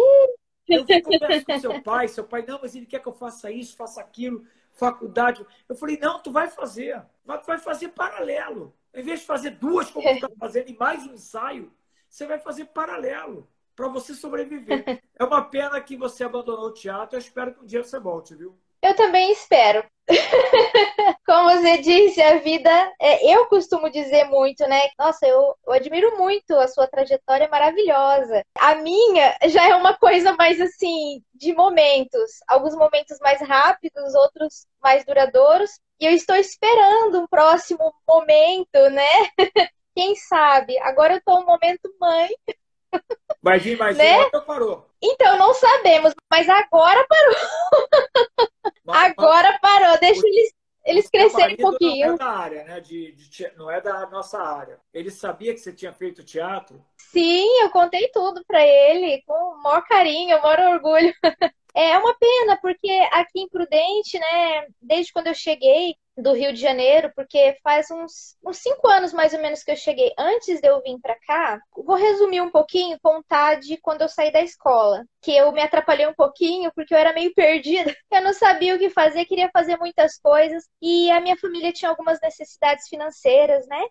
Eu 0.69 0.85
converso 1.03 1.45
com 1.45 1.59
seu 1.59 1.83
pai, 1.83 2.07
seu 2.07 2.23
pai, 2.23 2.45
não, 2.47 2.59
mas 2.61 2.73
ele 2.73 2.85
quer 2.85 3.01
que 3.01 3.09
eu 3.09 3.13
faça 3.13 3.51
isso, 3.51 3.75
faça 3.75 3.99
aquilo, 3.99 4.45
faculdade. 4.71 5.45
Eu 5.67 5.75
falei, 5.75 5.99
não, 5.99 6.23
tu 6.23 6.31
vai 6.31 6.47
fazer, 6.47 7.03
tu 7.25 7.45
vai 7.45 7.57
fazer 7.57 7.89
paralelo. 7.89 8.73
Em 8.93 9.03
vez 9.03 9.21
de 9.21 9.25
fazer 9.25 9.51
duas, 9.51 9.89
como 9.89 10.07
está 10.09 10.29
fazendo, 10.39 10.69
e 10.69 10.77
mais 10.77 11.05
um 11.05 11.13
ensaio, 11.13 11.73
você 12.09 12.25
vai 12.25 12.39
fazer 12.39 12.65
paralelo 12.65 13.49
para 13.75 13.87
você 13.87 14.13
sobreviver. 14.13 14.83
É 15.19 15.23
uma 15.23 15.43
pena 15.43 15.79
que 15.79 15.95
você 15.95 16.23
abandonou 16.23 16.65
o 16.65 16.73
teatro. 16.73 17.15
Eu 17.15 17.19
espero 17.19 17.53
que 17.53 17.61
um 17.61 17.65
dia 17.65 17.83
você 17.83 17.99
volte, 17.99 18.35
viu? 18.35 18.57
Eu 18.81 18.95
também 18.95 19.31
espero. 19.31 19.85
Como 21.25 21.51
você 21.51 21.77
disse, 21.77 22.21
a 22.21 22.37
vida. 22.39 22.69
É, 22.99 23.33
eu 23.33 23.45
costumo 23.45 23.89
dizer 23.89 24.25
muito, 24.25 24.67
né? 24.67 24.89
Nossa, 24.99 25.25
eu, 25.25 25.55
eu, 25.65 25.71
admiro 25.71 26.17
muito 26.17 26.53
a 26.55 26.67
sua 26.67 26.85
trajetória 26.85 27.47
maravilhosa. 27.47 28.43
A 28.59 28.75
minha 28.75 29.37
já 29.47 29.69
é 29.69 29.75
uma 29.75 29.95
coisa 29.97 30.33
mais 30.33 30.59
assim, 30.59 31.23
de 31.33 31.53
momentos. 31.53 32.31
Alguns 32.45 32.75
momentos 32.75 33.17
mais 33.21 33.39
rápidos, 33.39 34.13
outros 34.15 34.67
mais 34.81 35.05
duradouros. 35.05 35.71
E 36.01 36.05
eu 36.05 36.11
estou 36.11 36.35
esperando 36.35 37.21
um 37.21 37.27
próximo 37.27 37.93
momento, 38.05 38.89
né? 38.91 39.29
Quem 39.95 40.15
sabe? 40.15 40.77
Agora 40.79 41.13
eu 41.13 41.19
estou 41.19 41.39
no 41.39 41.45
momento 41.45 41.89
mãe. 42.01 42.29
Vir 43.59 43.77
mais 43.77 43.97
né? 43.97 44.29
ou 44.33 44.41
parou? 44.41 44.89
Então, 45.01 45.37
não 45.37 45.53
sabemos, 45.53 46.13
mas 46.31 46.47
agora 46.47 47.05
parou. 47.07 47.35
Mas, 48.85 49.11
agora 49.17 49.59
parou, 49.61 49.99
deixa 49.99 50.25
eles, 50.25 50.53
eles 50.85 51.09
crescerem 51.09 51.55
um 51.59 51.69
pouquinho. 51.69 52.07
Não 52.07 52.15
é 52.15 52.17
da 52.17 52.29
área, 52.29 52.63
né? 52.63 52.79
De, 52.79 53.11
de, 53.11 53.51
não 53.57 53.69
é 53.69 53.81
da 53.81 54.07
nossa 54.07 54.39
área. 54.41 54.79
Ele 54.93 55.11
sabia 55.11 55.53
que 55.53 55.59
você 55.59 55.73
tinha 55.73 55.91
feito 55.91 56.23
teatro? 56.23 56.83
Sim, 56.97 57.45
eu 57.61 57.69
contei 57.69 58.07
tudo 58.09 58.43
para 58.47 58.65
ele, 58.65 59.21
com 59.27 59.33
o 59.33 59.61
maior 59.61 59.83
carinho, 59.85 60.37
o 60.37 60.41
maior 60.41 60.59
orgulho. 60.73 61.13
É 61.75 61.97
uma 61.97 62.13
pena, 62.17 62.57
porque 62.61 62.89
aqui 63.11 63.41
em 63.41 63.49
Prudente, 63.49 64.19
né, 64.19 64.67
desde 64.79 65.11
quando 65.11 65.27
eu 65.27 65.33
cheguei 65.33 65.95
do 66.15 66.31
Rio 66.33 66.53
de 66.53 66.61
Janeiro, 66.61 67.11
porque 67.15 67.57
faz 67.63 67.89
uns, 67.89 68.37
uns 68.45 68.57
cinco 68.57 68.87
anos 68.87 69.11
mais 69.11 69.33
ou 69.33 69.39
menos 69.39 69.63
que 69.63 69.71
eu 69.71 69.75
cheguei. 69.75 70.13
Antes 70.17 70.61
de 70.61 70.67
eu 70.67 70.79
vir 70.83 70.99
para 71.01 71.17
cá, 71.25 71.59
vou 71.75 71.95
resumir 71.95 72.41
um 72.41 72.51
pouquinho, 72.51 72.99
contar 73.01 73.55
de 73.55 73.77
quando 73.77 74.03
eu 74.03 74.09
saí 74.09 74.31
da 74.31 74.41
escola, 74.41 75.03
que 75.19 75.35
eu 75.35 75.51
me 75.51 75.61
atrapalhei 75.61 76.05
um 76.05 76.13
pouquinho 76.13 76.71
porque 76.75 76.93
eu 76.93 76.97
era 76.97 77.11
meio 77.13 77.33
perdida. 77.33 77.95
Eu 78.11 78.21
não 78.21 78.33
sabia 78.33 78.75
o 78.75 78.79
que 78.79 78.91
fazer, 78.91 79.25
queria 79.25 79.49
fazer 79.51 79.75
muitas 79.77 80.19
coisas 80.19 80.63
e 80.79 81.09
a 81.09 81.19
minha 81.19 81.35
família 81.35 81.73
tinha 81.73 81.89
algumas 81.89 82.19
necessidades 82.21 82.87
financeiras, 82.87 83.65
né? 83.67 83.83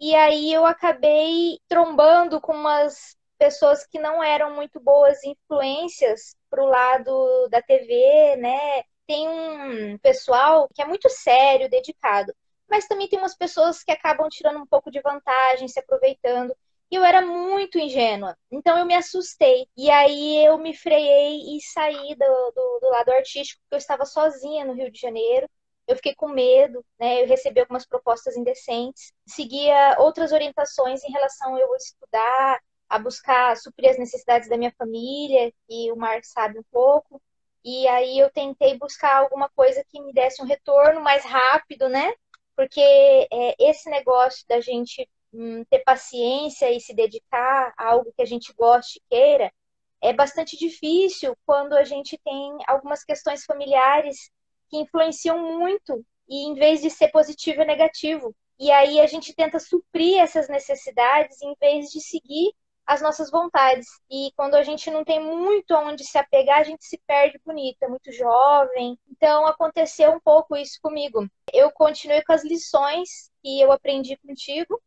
E 0.00 0.14
aí 0.14 0.52
eu 0.52 0.64
acabei 0.66 1.58
trombando 1.68 2.40
com 2.40 2.52
umas 2.52 3.16
pessoas 3.44 3.86
que 3.86 3.98
não 3.98 4.24
eram 4.24 4.54
muito 4.54 4.80
boas 4.80 5.22
influências 5.22 6.34
para 6.48 6.64
o 6.64 6.66
lado 6.66 7.46
da 7.50 7.60
TV, 7.60 8.36
né? 8.36 8.82
Tem 9.06 9.28
um 9.28 9.98
pessoal 9.98 10.66
que 10.74 10.80
é 10.80 10.86
muito 10.86 11.10
sério, 11.10 11.68
dedicado, 11.68 12.34
mas 12.66 12.86
também 12.86 13.06
tem 13.06 13.18
umas 13.18 13.36
pessoas 13.36 13.84
que 13.84 13.92
acabam 13.92 14.30
tirando 14.30 14.60
um 14.60 14.66
pouco 14.66 14.90
de 14.90 14.98
vantagem, 15.02 15.68
se 15.68 15.78
aproveitando. 15.78 16.56
E 16.90 16.94
eu 16.94 17.04
era 17.04 17.20
muito 17.20 17.78
ingênua, 17.78 18.34
então 18.50 18.78
eu 18.78 18.86
me 18.86 18.94
assustei. 18.94 19.66
E 19.76 19.90
aí 19.90 20.42
eu 20.46 20.56
me 20.56 20.74
freiei 20.74 21.54
e 21.54 21.60
saí 21.60 22.14
do, 22.14 22.52
do, 22.56 22.78
do 22.80 22.88
lado 22.88 23.10
artístico, 23.10 23.60
porque 23.64 23.74
eu 23.74 23.78
estava 23.78 24.06
sozinha 24.06 24.64
no 24.64 24.72
Rio 24.72 24.90
de 24.90 24.98
Janeiro 24.98 25.46
eu 25.86 25.96
fiquei 25.96 26.14
com 26.14 26.28
medo, 26.28 26.82
né? 26.98 27.22
Eu 27.22 27.28
recebi 27.28 27.60
algumas 27.60 27.86
propostas 27.86 28.38
indecentes, 28.38 29.12
seguia 29.26 29.96
outras 29.98 30.32
orientações 30.32 31.04
em 31.04 31.12
relação 31.12 31.54
a 31.54 31.60
eu 31.60 31.76
estudar, 31.76 32.58
a 32.94 32.98
buscar 32.98 33.56
suprir 33.56 33.90
as 33.90 33.98
necessidades 33.98 34.48
da 34.48 34.56
minha 34.56 34.72
família, 34.78 35.52
e 35.68 35.90
o 35.90 35.96
Mark 35.96 36.24
sabe 36.24 36.60
um 36.60 36.64
pouco. 36.70 37.20
E 37.64 37.88
aí 37.88 38.20
eu 38.20 38.30
tentei 38.30 38.78
buscar 38.78 39.16
alguma 39.16 39.48
coisa 39.48 39.84
que 39.88 40.00
me 40.00 40.12
desse 40.12 40.40
um 40.40 40.46
retorno 40.46 41.00
mais 41.00 41.24
rápido, 41.24 41.88
né? 41.88 42.14
Porque 42.54 42.80
é, 42.80 43.56
esse 43.58 43.90
negócio 43.90 44.46
da 44.48 44.60
gente 44.60 45.08
hum, 45.32 45.64
ter 45.64 45.80
paciência 45.80 46.70
e 46.70 46.80
se 46.80 46.94
dedicar 46.94 47.74
a 47.76 47.88
algo 47.88 48.12
que 48.16 48.22
a 48.22 48.26
gente 48.26 48.52
goste 48.52 49.00
e 49.00 49.02
queira 49.10 49.52
é 50.00 50.12
bastante 50.12 50.56
difícil 50.56 51.36
quando 51.44 51.72
a 51.72 51.82
gente 51.82 52.16
tem 52.18 52.58
algumas 52.68 53.02
questões 53.02 53.44
familiares 53.44 54.30
que 54.70 54.76
influenciam 54.76 55.58
muito 55.58 56.06
e 56.28 56.46
em 56.46 56.54
vez 56.54 56.80
de 56.80 56.90
ser 56.90 57.08
positivo 57.08 57.62
é 57.62 57.64
negativo. 57.64 58.32
E 58.56 58.70
aí 58.70 59.00
a 59.00 59.06
gente 59.08 59.34
tenta 59.34 59.58
suprir 59.58 60.20
essas 60.20 60.48
necessidades 60.48 61.42
em 61.42 61.56
vez 61.60 61.90
de 61.90 62.00
seguir 62.00 62.52
as 62.86 63.00
nossas 63.00 63.30
vontades. 63.30 63.86
E 64.10 64.30
quando 64.36 64.54
a 64.54 64.62
gente 64.62 64.90
não 64.90 65.04
tem 65.04 65.20
muito 65.20 65.74
onde 65.74 66.04
se 66.04 66.18
apegar, 66.18 66.60
a 66.60 66.64
gente 66.64 66.84
se 66.84 67.00
perde 67.06 67.40
bonito, 67.44 67.82
é 67.82 67.88
muito 67.88 68.12
jovem. 68.12 68.98
Então 69.10 69.46
aconteceu 69.46 70.12
um 70.12 70.20
pouco 70.20 70.56
isso 70.56 70.78
comigo. 70.82 71.26
Eu 71.52 71.70
continuei 71.72 72.22
com 72.22 72.32
as 72.32 72.44
lições 72.44 73.30
que 73.42 73.60
eu 73.60 73.72
aprendi 73.72 74.16
contigo, 74.18 74.80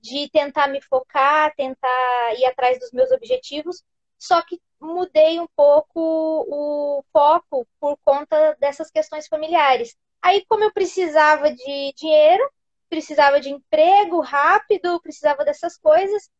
de 0.00 0.30
tentar 0.30 0.68
me 0.68 0.80
focar, 0.80 1.54
tentar 1.54 2.34
ir 2.38 2.44
atrás 2.46 2.78
dos 2.78 2.90
meus 2.92 3.10
objetivos, 3.10 3.82
só 4.18 4.42
que 4.42 4.60
mudei 4.80 5.38
um 5.38 5.46
pouco 5.54 6.00
o 6.48 7.04
foco 7.12 7.66
por 7.78 7.98
conta 8.04 8.56
dessas 8.58 8.90
questões 8.90 9.26
familiares. 9.26 9.96
Aí, 10.22 10.44
como 10.46 10.64
eu 10.64 10.72
precisava 10.72 11.50
de 11.50 11.92
dinheiro, 11.96 12.50
precisava 12.88 13.40
de 13.40 13.50
emprego 13.50 14.20
rápido, 14.20 15.00
precisava 15.00 15.44
dessas 15.44 15.76
coisas. 15.78 16.30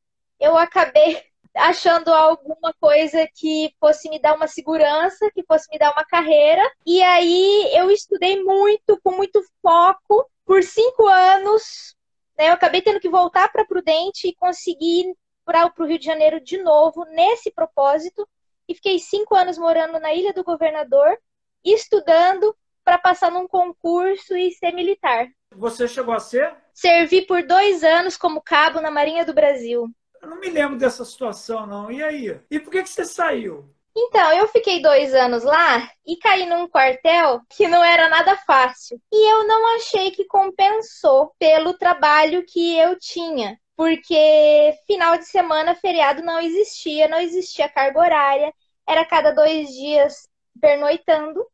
Eu 0.40 0.56
acabei 0.56 1.22
achando 1.54 2.12
alguma 2.12 2.72
coisa 2.80 3.28
que 3.34 3.74
fosse 3.78 4.08
me 4.08 4.18
dar 4.18 4.34
uma 4.34 4.48
segurança, 4.48 5.30
que 5.32 5.44
fosse 5.44 5.68
me 5.70 5.78
dar 5.78 5.92
uma 5.92 6.04
carreira. 6.04 6.62
E 6.86 7.02
aí 7.02 7.70
eu 7.74 7.90
estudei 7.90 8.42
muito, 8.42 8.98
com 9.02 9.12
muito 9.12 9.42
foco, 9.62 10.28
por 10.46 10.62
cinco 10.62 11.06
anos. 11.06 11.94
Né? 12.38 12.48
Eu 12.48 12.54
acabei 12.54 12.80
tendo 12.80 13.00
que 13.00 13.08
voltar 13.08 13.52
para 13.52 13.64
Prudente 13.64 14.28
e 14.28 14.34
conseguir 14.34 15.14
para 15.44 15.72
o 15.78 15.84
Rio 15.84 15.98
de 15.98 16.06
Janeiro 16.06 16.40
de 16.40 16.58
novo, 16.58 17.04
nesse 17.06 17.50
propósito. 17.50 18.26
E 18.68 18.74
fiquei 18.74 18.98
cinco 18.98 19.34
anos 19.34 19.58
morando 19.58 19.98
na 19.98 20.14
Ilha 20.14 20.32
do 20.32 20.44
Governador, 20.44 21.18
estudando 21.64 22.56
para 22.84 22.98
passar 22.98 23.30
num 23.30 23.46
concurso 23.46 24.36
e 24.36 24.52
ser 24.52 24.72
militar. 24.72 25.28
Você 25.56 25.88
chegou 25.88 26.14
a 26.14 26.20
ser? 26.20 26.54
Servi 26.72 27.22
por 27.22 27.42
dois 27.42 27.82
anos 27.82 28.16
como 28.16 28.40
cabo 28.40 28.80
na 28.80 28.90
Marinha 28.90 29.24
do 29.24 29.34
Brasil. 29.34 29.88
Eu 30.20 30.28
não 30.28 30.38
me 30.38 30.50
lembro 30.50 30.78
dessa 30.78 31.04
situação, 31.04 31.66
não. 31.66 31.90
E 31.90 32.02
aí? 32.02 32.40
E 32.50 32.60
por 32.60 32.70
que, 32.70 32.82
que 32.82 32.88
você 32.88 33.04
saiu? 33.04 33.72
Então, 33.96 34.32
eu 34.32 34.46
fiquei 34.48 34.80
dois 34.80 35.14
anos 35.14 35.42
lá 35.42 35.90
e 36.06 36.16
caí 36.16 36.46
num 36.46 36.68
quartel 36.68 37.40
que 37.48 37.66
não 37.66 37.82
era 37.82 38.08
nada 38.08 38.36
fácil. 38.46 39.00
E 39.12 39.32
eu 39.32 39.46
não 39.46 39.76
achei 39.76 40.10
que 40.10 40.26
compensou 40.26 41.32
pelo 41.38 41.74
trabalho 41.74 42.44
que 42.46 42.78
eu 42.78 42.98
tinha. 42.98 43.58
Porque 43.76 44.74
final 44.86 45.16
de 45.16 45.26
semana, 45.26 45.74
feriado 45.74 46.22
não 46.22 46.38
existia, 46.38 47.08
não 47.08 47.18
existia 47.18 47.68
carga 47.68 47.98
horária. 47.98 48.54
Era 48.86 49.04
cada 49.04 49.32
dois 49.32 49.68
dias 49.68 50.28
pernoitando 50.60 51.44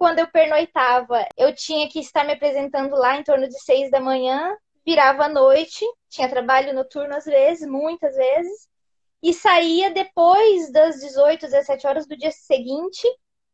quando 0.00 0.18
eu 0.18 0.26
pernoitava, 0.28 1.26
eu 1.36 1.54
tinha 1.54 1.86
que 1.86 2.00
estar 2.00 2.24
me 2.24 2.32
apresentando 2.32 2.96
lá 2.96 3.18
em 3.18 3.22
torno 3.22 3.46
de 3.46 3.60
seis 3.60 3.90
da 3.90 4.00
manhã, 4.00 4.56
virava 4.84 5.24
à 5.24 5.28
noite, 5.28 5.84
tinha 6.08 6.28
trabalho 6.28 6.74
noturno 6.74 7.14
às 7.14 7.24
vezes, 7.24 7.68
muitas 7.68 8.14
vezes, 8.16 8.68
e 9.22 9.34
saía 9.34 9.90
depois 9.90 10.72
das 10.72 11.00
18, 11.00 11.42
17 11.42 11.86
horas 11.86 12.06
do 12.06 12.16
dia 12.16 12.30
seguinte, 12.30 13.06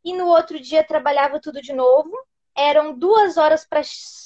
e 0.05 0.13
no 0.13 0.27
outro 0.27 0.61
dia 0.61 0.85
trabalhava 0.85 1.41
tudo 1.41 1.61
de 1.61 1.73
novo. 1.73 2.13
Eram 2.57 2.97
duas 2.97 3.37
horas 3.37 3.67
pra, 3.67 3.83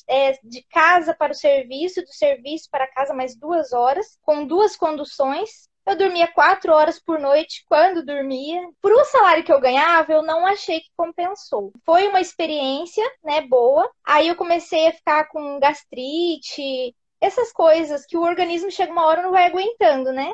é, 0.06 0.38
de 0.44 0.62
casa 0.64 1.14
para 1.14 1.32
o 1.32 1.34
serviço, 1.34 2.02
do 2.02 2.12
serviço 2.12 2.68
para 2.70 2.86
casa 2.86 3.14
mais 3.14 3.34
duas 3.34 3.72
horas, 3.72 4.18
com 4.20 4.46
duas 4.46 4.76
conduções. 4.76 5.69
Eu 5.90 5.96
dormia 5.96 6.28
quatro 6.28 6.72
horas 6.72 7.00
por 7.00 7.18
noite 7.18 7.64
quando 7.66 8.06
dormia. 8.06 8.62
Por 8.80 8.92
um 8.92 9.04
salário 9.06 9.42
que 9.42 9.52
eu 9.52 9.60
ganhava, 9.60 10.12
eu 10.12 10.22
não 10.22 10.46
achei 10.46 10.78
que 10.78 10.90
compensou. 10.96 11.72
Foi 11.84 12.06
uma 12.06 12.20
experiência, 12.20 13.04
né, 13.24 13.40
boa. 13.40 13.90
Aí 14.04 14.28
eu 14.28 14.36
comecei 14.36 14.86
a 14.86 14.92
ficar 14.92 15.24
com 15.24 15.58
gastrite, 15.58 16.94
essas 17.20 17.52
coisas 17.52 18.06
que 18.06 18.16
o 18.16 18.22
organismo 18.22 18.70
chega 18.70 18.92
uma 18.92 19.04
hora 19.04 19.20
não 19.20 19.32
vai 19.32 19.46
aguentando, 19.46 20.12
né? 20.12 20.32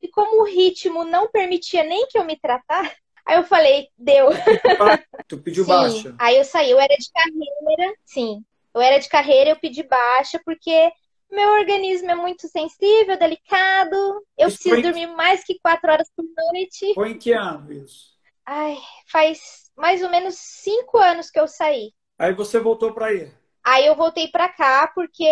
E 0.00 0.08
como 0.08 0.40
o 0.40 0.46
ritmo 0.46 1.04
não 1.04 1.30
permitia 1.30 1.84
nem 1.84 2.06
que 2.06 2.18
eu 2.18 2.24
me 2.24 2.38
tratar, 2.38 2.90
aí 3.26 3.36
eu 3.36 3.44
falei, 3.44 3.88
deu. 3.98 4.30
Tu 5.28 5.36
pediu 5.36 5.64
sim. 5.64 5.70
baixa. 5.70 6.14
Aí 6.18 6.38
eu 6.38 6.44
saí, 6.44 6.70
eu 6.70 6.80
era 6.80 6.96
de 6.96 7.10
carreira, 7.12 7.94
sim. 8.06 8.42
Eu 8.74 8.80
era 8.80 8.98
de 8.98 9.08
carreira, 9.10 9.50
eu 9.50 9.56
pedi 9.56 9.82
baixa 9.82 10.40
porque 10.46 10.90
meu 11.34 11.50
organismo 11.60 12.10
é 12.10 12.14
muito 12.14 12.48
sensível, 12.48 13.18
delicado. 13.18 13.96
Eu 14.36 14.48
isso 14.48 14.58
preciso 14.58 14.82
dormir 14.82 15.06
mais 15.08 15.44
que 15.44 15.58
quatro 15.60 15.90
horas 15.90 16.10
por 16.16 16.24
noite. 16.24 16.94
Foi 16.94 17.10
em 17.10 17.18
que 17.18 17.32
ano 17.32 17.72
isso? 17.72 18.14
Ai, 18.46 18.76
faz 19.10 19.70
mais 19.76 20.02
ou 20.02 20.10
menos 20.10 20.36
cinco 20.36 20.98
anos 20.98 21.30
que 21.30 21.40
eu 21.40 21.48
saí. 21.48 21.92
Aí 22.18 22.32
você 22.32 22.60
voltou 22.60 22.92
para 22.92 23.06
aí? 23.06 23.32
Aí 23.64 23.86
eu 23.86 23.96
voltei 23.96 24.28
para 24.28 24.48
cá 24.48 24.90
porque 24.94 25.24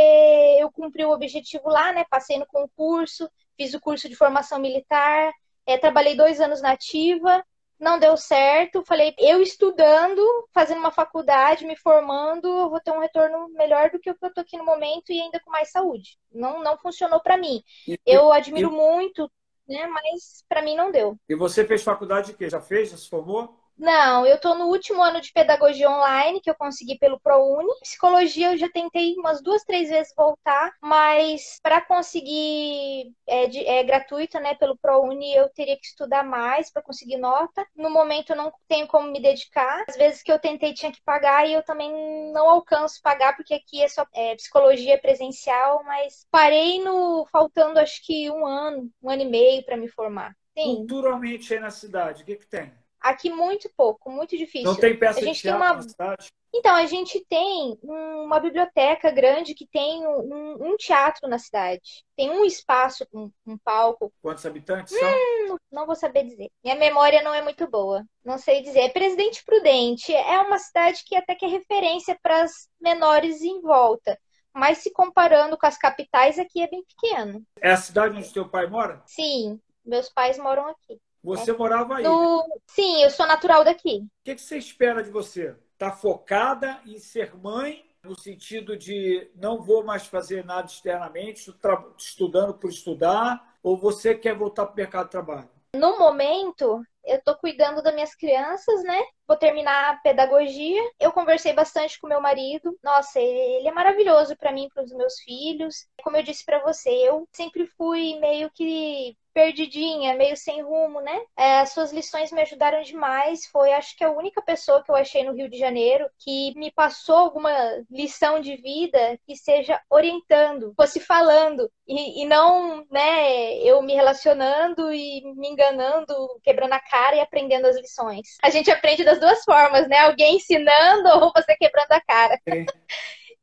eu 0.58 0.70
cumpri 0.72 1.04
o 1.04 1.12
objetivo 1.12 1.68
lá, 1.68 1.92
né? 1.92 2.04
Passei 2.10 2.38
no 2.38 2.46
concurso, 2.46 3.30
fiz 3.56 3.74
o 3.74 3.80
curso 3.80 4.08
de 4.08 4.16
formação 4.16 4.58
militar, 4.58 5.30
é, 5.66 5.76
trabalhei 5.76 6.16
dois 6.16 6.40
anos 6.40 6.62
na 6.62 6.72
ativa 6.72 7.44
não 7.82 7.98
deu 7.98 8.16
certo. 8.16 8.84
Falei, 8.86 9.12
eu 9.18 9.42
estudando, 9.42 10.22
fazendo 10.54 10.78
uma 10.78 10.92
faculdade, 10.92 11.66
me 11.66 11.76
formando, 11.76 12.46
eu 12.46 12.70
vou 12.70 12.80
ter 12.80 12.92
um 12.92 13.00
retorno 13.00 13.48
melhor 13.50 13.90
do 13.90 13.98
que 13.98 14.10
o 14.10 14.14
que 14.14 14.24
eu 14.24 14.32
tô 14.32 14.40
aqui 14.40 14.56
no 14.56 14.64
momento 14.64 15.10
e 15.10 15.20
ainda 15.20 15.40
com 15.40 15.50
mais 15.50 15.70
saúde. 15.70 16.16
Não, 16.32 16.62
não 16.62 16.78
funcionou 16.78 17.20
para 17.20 17.36
mim. 17.36 17.60
E, 17.86 17.98
eu 18.06 18.32
admiro 18.32 18.72
e... 18.72 18.72
muito, 18.72 19.30
né? 19.68 19.86
Mas 19.88 20.44
para 20.48 20.62
mim 20.62 20.76
não 20.76 20.92
deu. 20.92 21.18
E 21.28 21.34
você 21.34 21.64
fez 21.66 21.82
faculdade 21.82 22.28
de 22.28 22.34
quê? 22.34 22.48
Já 22.48 22.60
fez? 22.60 22.90
Já 22.90 22.96
se 22.96 23.08
formou? 23.08 23.60
Não, 23.76 24.24
eu 24.26 24.36
estou 24.36 24.54
no 24.54 24.66
último 24.66 25.02
ano 25.02 25.20
de 25.20 25.32
pedagogia 25.32 25.90
online 25.90 26.40
que 26.40 26.48
eu 26.48 26.54
consegui 26.54 26.98
pelo 26.98 27.18
ProUni. 27.20 27.68
Psicologia 27.80 28.52
eu 28.52 28.56
já 28.58 28.68
tentei 28.68 29.14
umas 29.16 29.42
duas, 29.42 29.64
três 29.64 29.88
vezes 29.88 30.14
voltar, 30.16 30.72
mas 30.80 31.58
para 31.62 31.80
conseguir 31.80 33.12
é, 33.26 33.46
de, 33.46 33.66
é 33.66 33.82
gratuita, 33.82 34.38
né, 34.38 34.54
pelo 34.54 34.76
ProUni, 34.78 35.34
eu 35.34 35.48
teria 35.48 35.76
que 35.76 35.86
estudar 35.86 36.22
mais 36.22 36.70
para 36.70 36.82
conseguir 36.82 37.16
nota. 37.16 37.66
No 37.74 37.90
momento 37.90 38.30
eu 38.30 38.36
não 38.36 38.52
tenho 38.68 38.86
como 38.86 39.10
me 39.10 39.20
dedicar. 39.20 39.84
Às 39.88 39.96
vezes 39.96 40.22
que 40.22 40.30
eu 40.30 40.38
tentei 40.38 40.74
tinha 40.74 40.92
que 40.92 41.02
pagar 41.02 41.48
e 41.48 41.52
eu 41.52 41.62
também 41.62 41.90
não 42.32 42.48
alcanço 42.48 43.00
pagar 43.02 43.34
porque 43.34 43.54
aqui 43.54 43.82
é 43.82 43.88
só 43.88 44.06
é, 44.14 44.36
psicologia 44.36 45.00
presencial, 45.00 45.82
mas 45.84 46.26
parei 46.30 46.82
no 46.82 47.26
faltando 47.32 47.78
acho 47.80 48.04
que 48.04 48.30
um 48.30 48.46
ano, 48.46 48.90
um 49.02 49.10
ano 49.10 49.22
e 49.22 49.28
meio 49.28 49.64
para 49.64 49.76
me 49.76 49.88
formar. 49.88 50.36
Sim. 50.56 50.76
Culturalmente 50.76 51.54
aí 51.54 51.60
na 51.60 51.70
cidade, 51.70 52.22
o 52.22 52.26
que 52.26 52.36
que 52.36 52.46
tem? 52.46 52.72
Aqui 53.02 53.30
muito 53.30 53.70
pouco, 53.76 54.10
muito 54.10 54.36
difícil. 54.36 54.64
Não 54.64 54.76
tem 54.76 54.96
peça 54.96 55.20
a 55.20 55.22
gente 55.22 55.36
de 55.36 55.42
teatro 55.42 55.60
uma... 55.60 55.74
na 55.74 55.82
cidade? 55.82 56.26
Então, 56.54 56.76
a 56.76 56.84
gente 56.84 57.24
tem 57.30 57.78
uma 57.82 58.38
biblioteca 58.38 59.10
grande 59.10 59.54
que 59.54 59.66
tem 59.66 60.06
um, 60.06 60.58
um 60.60 60.76
teatro 60.76 61.26
na 61.26 61.38
cidade. 61.38 62.04
Tem 62.14 62.30
um 62.30 62.44
espaço 62.44 63.06
com 63.10 63.24
um, 63.24 63.52
um, 63.54 63.58
palco. 63.58 64.12
Quantos 64.20 64.44
habitantes 64.44 64.94
são? 64.94 65.08
Hum, 65.08 65.56
não 65.70 65.86
vou 65.86 65.96
saber 65.96 66.24
dizer. 66.24 66.50
Minha 66.62 66.76
memória 66.76 67.22
não 67.22 67.32
é 67.32 67.40
muito 67.40 67.66
boa. 67.70 68.04
Não 68.22 68.36
sei 68.36 68.60
dizer. 68.60 68.80
É 68.80 68.88
Presidente 68.90 69.42
Prudente. 69.44 70.14
É 70.14 70.40
uma 70.40 70.58
cidade 70.58 71.02
que 71.06 71.16
até 71.16 71.34
que 71.34 71.46
é 71.46 71.48
referência 71.48 72.18
para 72.22 72.42
as 72.42 72.68
menores 72.78 73.40
em 73.40 73.62
volta. 73.62 74.18
Mas 74.54 74.78
se 74.78 74.92
comparando 74.92 75.56
com 75.56 75.66
as 75.66 75.78
capitais, 75.78 76.38
aqui 76.38 76.62
é 76.62 76.68
bem 76.68 76.84
pequeno. 76.84 77.42
É 77.62 77.70
a 77.70 77.76
cidade 77.78 78.18
onde 78.18 78.26
seu 78.26 78.46
pai 78.46 78.66
mora? 78.66 79.02
Sim, 79.06 79.58
meus 79.82 80.10
pais 80.10 80.38
moram 80.38 80.66
aqui. 80.66 81.00
Você 81.22 81.52
morava 81.52 81.96
aí? 81.96 82.04
No... 82.04 82.44
Sim, 82.66 83.02
eu 83.02 83.10
sou 83.10 83.26
natural 83.26 83.64
daqui. 83.64 83.98
O 83.98 84.24
que, 84.24 84.34
que 84.34 84.42
você 84.42 84.58
espera 84.58 85.02
de 85.02 85.10
você? 85.10 85.54
Tá 85.78 85.92
focada 85.92 86.80
em 86.84 86.98
ser 86.98 87.36
mãe, 87.36 87.84
no 88.02 88.18
sentido 88.18 88.76
de 88.76 89.30
não 89.36 89.62
vou 89.62 89.84
mais 89.84 90.06
fazer 90.06 90.44
nada 90.44 90.66
externamente, 90.66 91.52
estudando 91.96 92.54
por 92.54 92.70
estudar, 92.70 93.56
ou 93.62 93.76
você 93.76 94.14
quer 94.14 94.36
voltar 94.36 94.66
para 94.66 94.74
o 94.74 94.76
mercado 94.76 95.04
de 95.04 95.10
trabalho? 95.12 95.48
No 95.74 95.98
momento, 95.98 96.84
eu 97.04 97.16
estou 97.16 97.34
cuidando 97.36 97.82
das 97.82 97.94
minhas 97.94 98.14
crianças, 98.14 98.82
né? 98.82 99.00
Vou 99.26 99.36
terminar 99.36 99.90
a 99.90 99.96
pedagogia. 99.96 100.82
Eu 101.00 101.12
conversei 101.12 101.52
bastante 101.52 101.98
com 101.98 102.06
meu 102.06 102.20
marido. 102.20 102.78
Nossa, 102.82 103.18
ele 103.18 103.66
é 103.66 103.72
maravilhoso 103.72 104.36
para 104.36 104.52
mim, 104.52 104.68
para 104.74 104.84
os 104.84 104.92
meus 104.92 105.18
filhos. 105.20 105.86
Como 106.02 106.16
eu 106.16 106.22
disse 106.22 106.44
para 106.44 106.62
você, 106.62 106.90
eu 106.90 107.26
sempre 107.32 107.66
fui 107.66 108.18
meio 108.20 108.50
que 108.50 109.16
perdidinha, 109.32 110.14
meio 110.14 110.36
sem 110.36 110.62
rumo, 110.62 111.00
né? 111.00 111.20
É, 111.36 111.58
as 111.60 111.72
suas 111.72 111.92
lições 111.92 112.30
me 112.32 112.42
ajudaram 112.42 112.82
demais. 112.82 113.46
Foi, 113.46 113.72
acho 113.72 113.96
que, 113.96 114.04
a 114.04 114.10
única 114.10 114.42
pessoa 114.42 114.82
que 114.82 114.90
eu 114.90 114.96
achei 114.96 115.24
no 115.24 115.34
Rio 115.34 115.48
de 115.48 115.58
Janeiro 115.58 116.08
que 116.18 116.54
me 116.56 116.70
passou 116.70 117.16
alguma 117.16 117.52
lição 117.90 118.40
de 118.40 118.56
vida 118.56 119.18
que 119.26 119.36
seja 119.36 119.80
orientando, 119.90 120.72
fosse 120.76 121.00
falando 121.00 121.70
e, 121.86 122.22
e 122.22 122.26
não, 122.26 122.86
né, 122.90 123.56
eu 123.58 123.82
me 123.82 123.94
relacionando 123.94 124.92
e 124.92 125.22
me 125.36 125.48
enganando, 125.48 126.14
quebrando 126.42 126.72
a 126.72 126.80
cara 126.80 127.16
e 127.16 127.20
aprendendo 127.20 127.66
as 127.66 127.76
lições. 127.76 128.36
A 128.42 128.50
gente 128.50 128.70
aprende 128.70 129.04
das 129.04 129.18
duas 129.18 129.44
formas, 129.44 129.88
né? 129.88 129.98
Alguém 129.98 130.36
ensinando 130.36 131.08
ou 131.24 131.32
você 131.34 131.56
quebrando 131.56 131.92
a 131.92 132.00
cara. 132.00 132.38
É. 132.46 132.64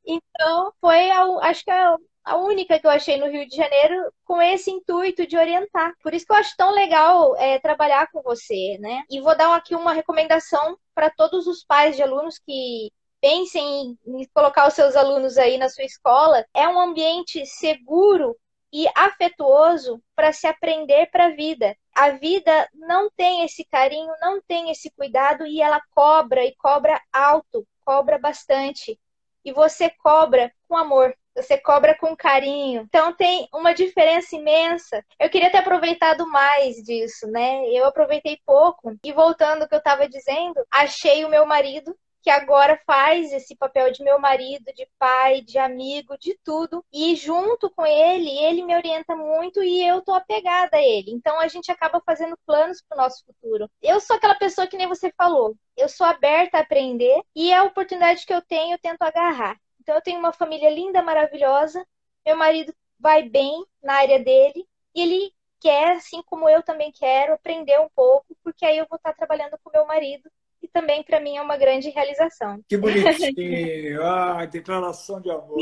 Então, 0.05 0.73
foi, 0.81 1.09
acho 1.11 1.63
que 1.63 1.71
a 2.23 2.37
única 2.37 2.79
que 2.79 2.85
eu 2.85 2.91
achei 2.91 3.17
no 3.17 3.29
Rio 3.29 3.47
de 3.47 3.55
Janeiro 3.55 4.11
com 4.25 4.41
esse 4.41 4.69
intuito 4.69 5.25
de 5.25 5.37
orientar. 5.37 5.93
Por 6.03 6.13
isso 6.13 6.25
que 6.25 6.31
eu 6.31 6.37
acho 6.37 6.55
tão 6.57 6.71
legal 6.71 7.35
é, 7.37 7.59
trabalhar 7.59 8.07
com 8.11 8.21
você, 8.21 8.77
né? 8.79 9.03
E 9.09 9.19
vou 9.19 9.35
dar 9.35 9.55
aqui 9.55 9.75
uma 9.75 9.93
recomendação 9.93 10.77
para 10.93 11.09
todos 11.09 11.47
os 11.47 11.63
pais 11.63 11.95
de 11.95 12.03
alunos 12.03 12.39
que 12.39 12.91
pensem 13.21 13.97
em 14.05 14.27
colocar 14.33 14.67
os 14.67 14.73
seus 14.73 14.95
alunos 14.95 15.37
aí 15.37 15.57
na 15.57 15.69
sua 15.69 15.83
escola. 15.83 16.45
É 16.53 16.67
um 16.67 16.79
ambiente 16.79 17.45
seguro 17.45 18.35
e 18.71 18.87
afetuoso 18.95 20.01
para 20.15 20.31
se 20.31 20.47
aprender 20.47 21.09
para 21.11 21.25
a 21.25 21.35
vida. 21.35 21.75
A 21.95 22.11
vida 22.11 22.69
não 22.73 23.09
tem 23.11 23.43
esse 23.43 23.65
carinho, 23.65 24.11
não 24.21 24.41
tem 24.47 24.69
esse 24.69 24.91
cuidado 24.91 25.45
e 25.45 25.61
ela 25.61 25.81
cobra 25.91 26.45
e 26.45 26.55
cobra 26.55 27.01
alto, 27.11 27.67
cobra 27.83 28.17
bastante. 28.17 28.99
E 29.43 29.51
você 29.51 29.89
cobra 29.89 30.51
com 30.67 30.77
amor 30.77 31.15
você 31.41 31.57
cobra 31.57 31.95
com 31.95 32.15
carinho. 32.15 32.81
Então 32.81 33.13
tem 33.13 33.47
uma 33.53 33.73
diferença 33.73 34.35
imensa. 34.35 35.03
Eu 35.19 35.29
queria 35.29 35.51
ter 35.51 35.57
aproveitado 35.57 36.27
mais 36.27 36.77
disso, 36.77 37.27
né? 37.27 37.65
Eu 37.69 37.85
aproveitei 37.85 38.37
pouco. 38.45 38.97
E 39.03 39.13
voltando 39.13 39.63
ao 39.63 39.67
que 39.67 39.75
eu 39.75 39.79
estava 39.79 40.07
dizendo, 40.07 40.55
achei 40.69 41.23
o 41.23 41.29
meu 41.29 41.45
marido 41.45 41.95
que 42.21 42.29
agora 42.29 42.79
faz 42.85 43.31
esse 43.31 43.55
papel 43.55 43.91
de 43.91 44.03
meu 44.03 44.19
marido, 44.19 44.65
de 44.73 44.87
pai, 44.97 45.41
de 45.41 45.57
amigo, 45.57 46.17
de 46.17 46.37
tudo. 46.43 46.83
E 46.91 47.15
junto 47.15 47.69
com 47.69 47.85
ele, 47.85 48.29
ele 48.29 48.63
me 48.63 48.75
orienta 48.75 49.15
muito 49.15 49.63
e 49.63 49.85
eu 49.85 50.01
tô 50.01 50.13
apegada 50.13 50.77
a 50.77 50.83
ele. 50.83 51.11
Então 51.11 51.39
a 51.39 51.47
gente 51.47 51.71
acaba 51.71 52.01
fazendo 52.05 52.37
planos 52.45 52.81
para 52.81 52.97
o 52.97 53.01
nosso 53.01 53.23
futuro. 53.25 53.69
Eu 53.81 53.99
sou 53.99 54.15
aquela 54.15 54.35
pessoa 54.35 54.67
que 54.67 54.77
nem 54.77 54.87
você 54.87 55.11
falou. 55.17 55.55
Eu 55.77 55.87
sou 55.87 56.05
aberta 56.05 56.57
a 56.57 56.61
aprender 56.61 57.21
e 57.35 57.53
a 57.53 57.63
oportunidade 57.63 58.25
que 58.25 58.33
eu 58.33 58.41
tenho, 58.41 58.73
eu 58.73 58.79
tento 58.79 59.01
agarrar. 59.01 59.57
Então 59.79 59.95
eu 59.95 60.01
tenho 60.01 60.19
uma 60.19 60.33
família 60.33 60.69
linda, 60.69 61.01
maravilhosa. 61.01 61.85
Meu 62.25 62.35
marido 62.35 62.73
vai 62.99 63.23
bem 63.23 63.65
na 63.81 63.93
área 63.95 64.19
dele 64.19 64.67
e 64.93 65.01
ele 65.01 65.33
quer, 65.59 65.97
assim 65.97 66.21
como 66.23 66.49
eu 66.49 66.63
também 66.63 66.91
quero, 66.91 67.33
aprender 67.33 67.79
um 67.79 67.89
pouco, 67.89 68.35
porque 68.43 68.65
aí 68.65 68.77
eu 68.77 68.87
vou 68.89 68.97
estar 68.97 69.13
trabalhando 69.13 69.57
com 69.63 69.71
meu 69.71 69.85
marido 69.85 70.29
e 70.61 70.67
também 70.67 71.03
para 71.03 71.19
mim 71.19 71.37
é 71.37 71.41
uma 71.41 71.57
grande 71.57 71.89
realização. 71.89 72.61
Que 72.67 72.77
bonitinho! 72.77 74.01
ah, 74.03 74.45
declaração 74.45 75.21
de 75.21 75.29
amor. 75.29 75.59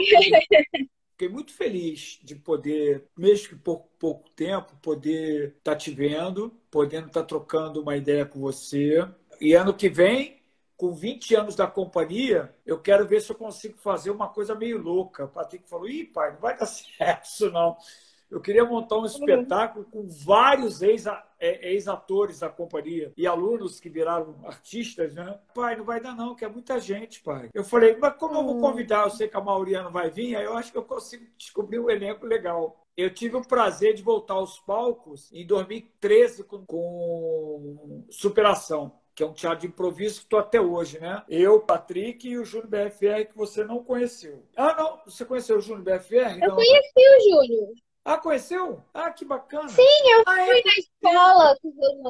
Fiquei 1.11 1.29
muito 1.29 1.51
feliz 1.51 2.19
de 2.23 2.35
poder, 2.35 3.05
mesmo 3.17 3.49
que 3.49 3.55
por 3.55 3.87
pouco 3.97 4.29
tempo, 4.29 4.75
poder 4.81 5.55
estar 5.57 5.71
tá 5.71 5.75
te 5.75 5.89
vendo, 5.89 6.51
podendo 6.69 7.07
estar 7.07 7.21
tá 7.21 7.27
trocando 7.27 7.81
uma 7.81 7.97
ideia 7.97 8.23
com 8.23 8.39
você. 8.39 9.03
E 9.41 9.53
ano 9.53 9.73
que 9.73 9.89
vem 9.89 10.37
com 10.77 10.93
20 10.93 11.33
anos 11.33 11.55
da 11.55 11.65
companhia, 11.65 12.53
eu 12.63 12.79
quero 12.79 13.07
ver 13.07 13.19
se 13.19 13.31
eu 13.31 13.35
consigo 13.35 13.79
fazer 13.79 14.11
uma 14.11 14.29
coisa 14.29 14.53
meio 14.53 14.77
louca. 14.77 15.25
O 15.25 15.29
Patrick 15.29 15.67
falou: 15.67 15.89
ih, 15.89 16.05
pai, 16.05 16.33
não 16.33 16.39
vai 16.39 16.55
dar 16.55 16.67
certo 16.69 17.25
isso 17.25 17.51
não. 17.51 17.75
Eu 18.29 18.39
queria 18.39 18.63
montar 18.63 18.99
um 18.99 19.05
espetáculo 19.05 19.85
com 19.85 20.05
vários 20.07 20.81
é, 21.39 21.71
ex-atores 21.71 22.39
da 22.39 22.49
companhia 22.49 23.11
e 23.15 23.27
alunos 23.27 23.79
que 23.79 23.89
viraram 23.89 24.35
artistas, 24.45 25.13
né? 25.13 25.39
Pai, 25.53 25.75
não 25.75 25.85
vai 25.85 26.01
dar 26.01 26.15
não, 26.15 26.35
que 26.35 26.45
é 26.45 26.49
muita 26.49 26.79
gente, 26.79 27.21
pai. 27.21 27.49
Eu 27.53 27.63
falei, 27.63 27.95
mas 27.97 28.15
como 28.17 28.35
eu 28.35 28.43
vou 28.43 28.57
hum. 28.57 28.61
convidar? 28.61 29.05
Eu 29.05 29.11
sei 29.11 29.27
que 29.27 29.37
a 29.37 29.41
maioria 29.41 29.83
não 29.83 29.91
vai 29.91 30.09
vir, 30.09 30.35
aí 30.35 30.45
eu 30.45 30.57
acho 30.57 30.71
que 30.71 30.77
eu 30.77 30.83
consigo 30.83 31.25
descobrir 31.37 31.79
um 31.79 31.89
elenco 31.89 32.25
legal. 32.25 32.83
Eu 32.95 33.13
tive 33.13 33.35
o 33.35 33.47
prazer 33.47 33.93
de 33.93 34.01
voltar 34.01 34.33
aos 34.33 34.59
palcos 34.59 35.31
em 35.31 35.45
2013 35.45 36.43
com, 36.43 36.65
com 36.65 38.05
Superação 38.09 38.91
que 39.17 39.23
é 39.23 39.25
um 39.25 39.33
teatro 39.33 39.61
de 39.61 39.67
improviso 39.67 40.19
que 40.19 40.25
estou 40.25 40.37
até 40.37 40.61
hoje, 40.61 40.99
né? 40.99 41.23
Eu, 41.27 41.59
Patrick 41.59 42.29
e 42.29 42.37
o 42.37 42.45
Júnior 42.45 42.69
BFR, 42.69 43.25
que 43.27 43.35
você 43.35 43.63
não 43.63 43.83
conheceu. 43.83 44.43
Ah, 44.55 44.75
não, 44.75 45.01
você 45.05 45.25
conheceu 45.25 45.57
o 45.57 45.59
Júnior 45.59 45.83
BFR? 45.83 46.37
Eu 46.39 46.49
não. 46.49 46.55
conheci 46.55 46.93
o 46.95 47.19
Júnior. 47.23 47.69
Ah, 48.07 48.17
conheceu? 48.17 48.81
Ah, 48.93 49.11
que 49.11 49.25
bacana. 49.25 49.67
Sim, 49.67 49.81
eu 49.81 50.23
ah, 50.25 50.35
fui 50.45 50.59
é, 50.59 50.63
na 50.63 50.73
escola. 50.77 51.57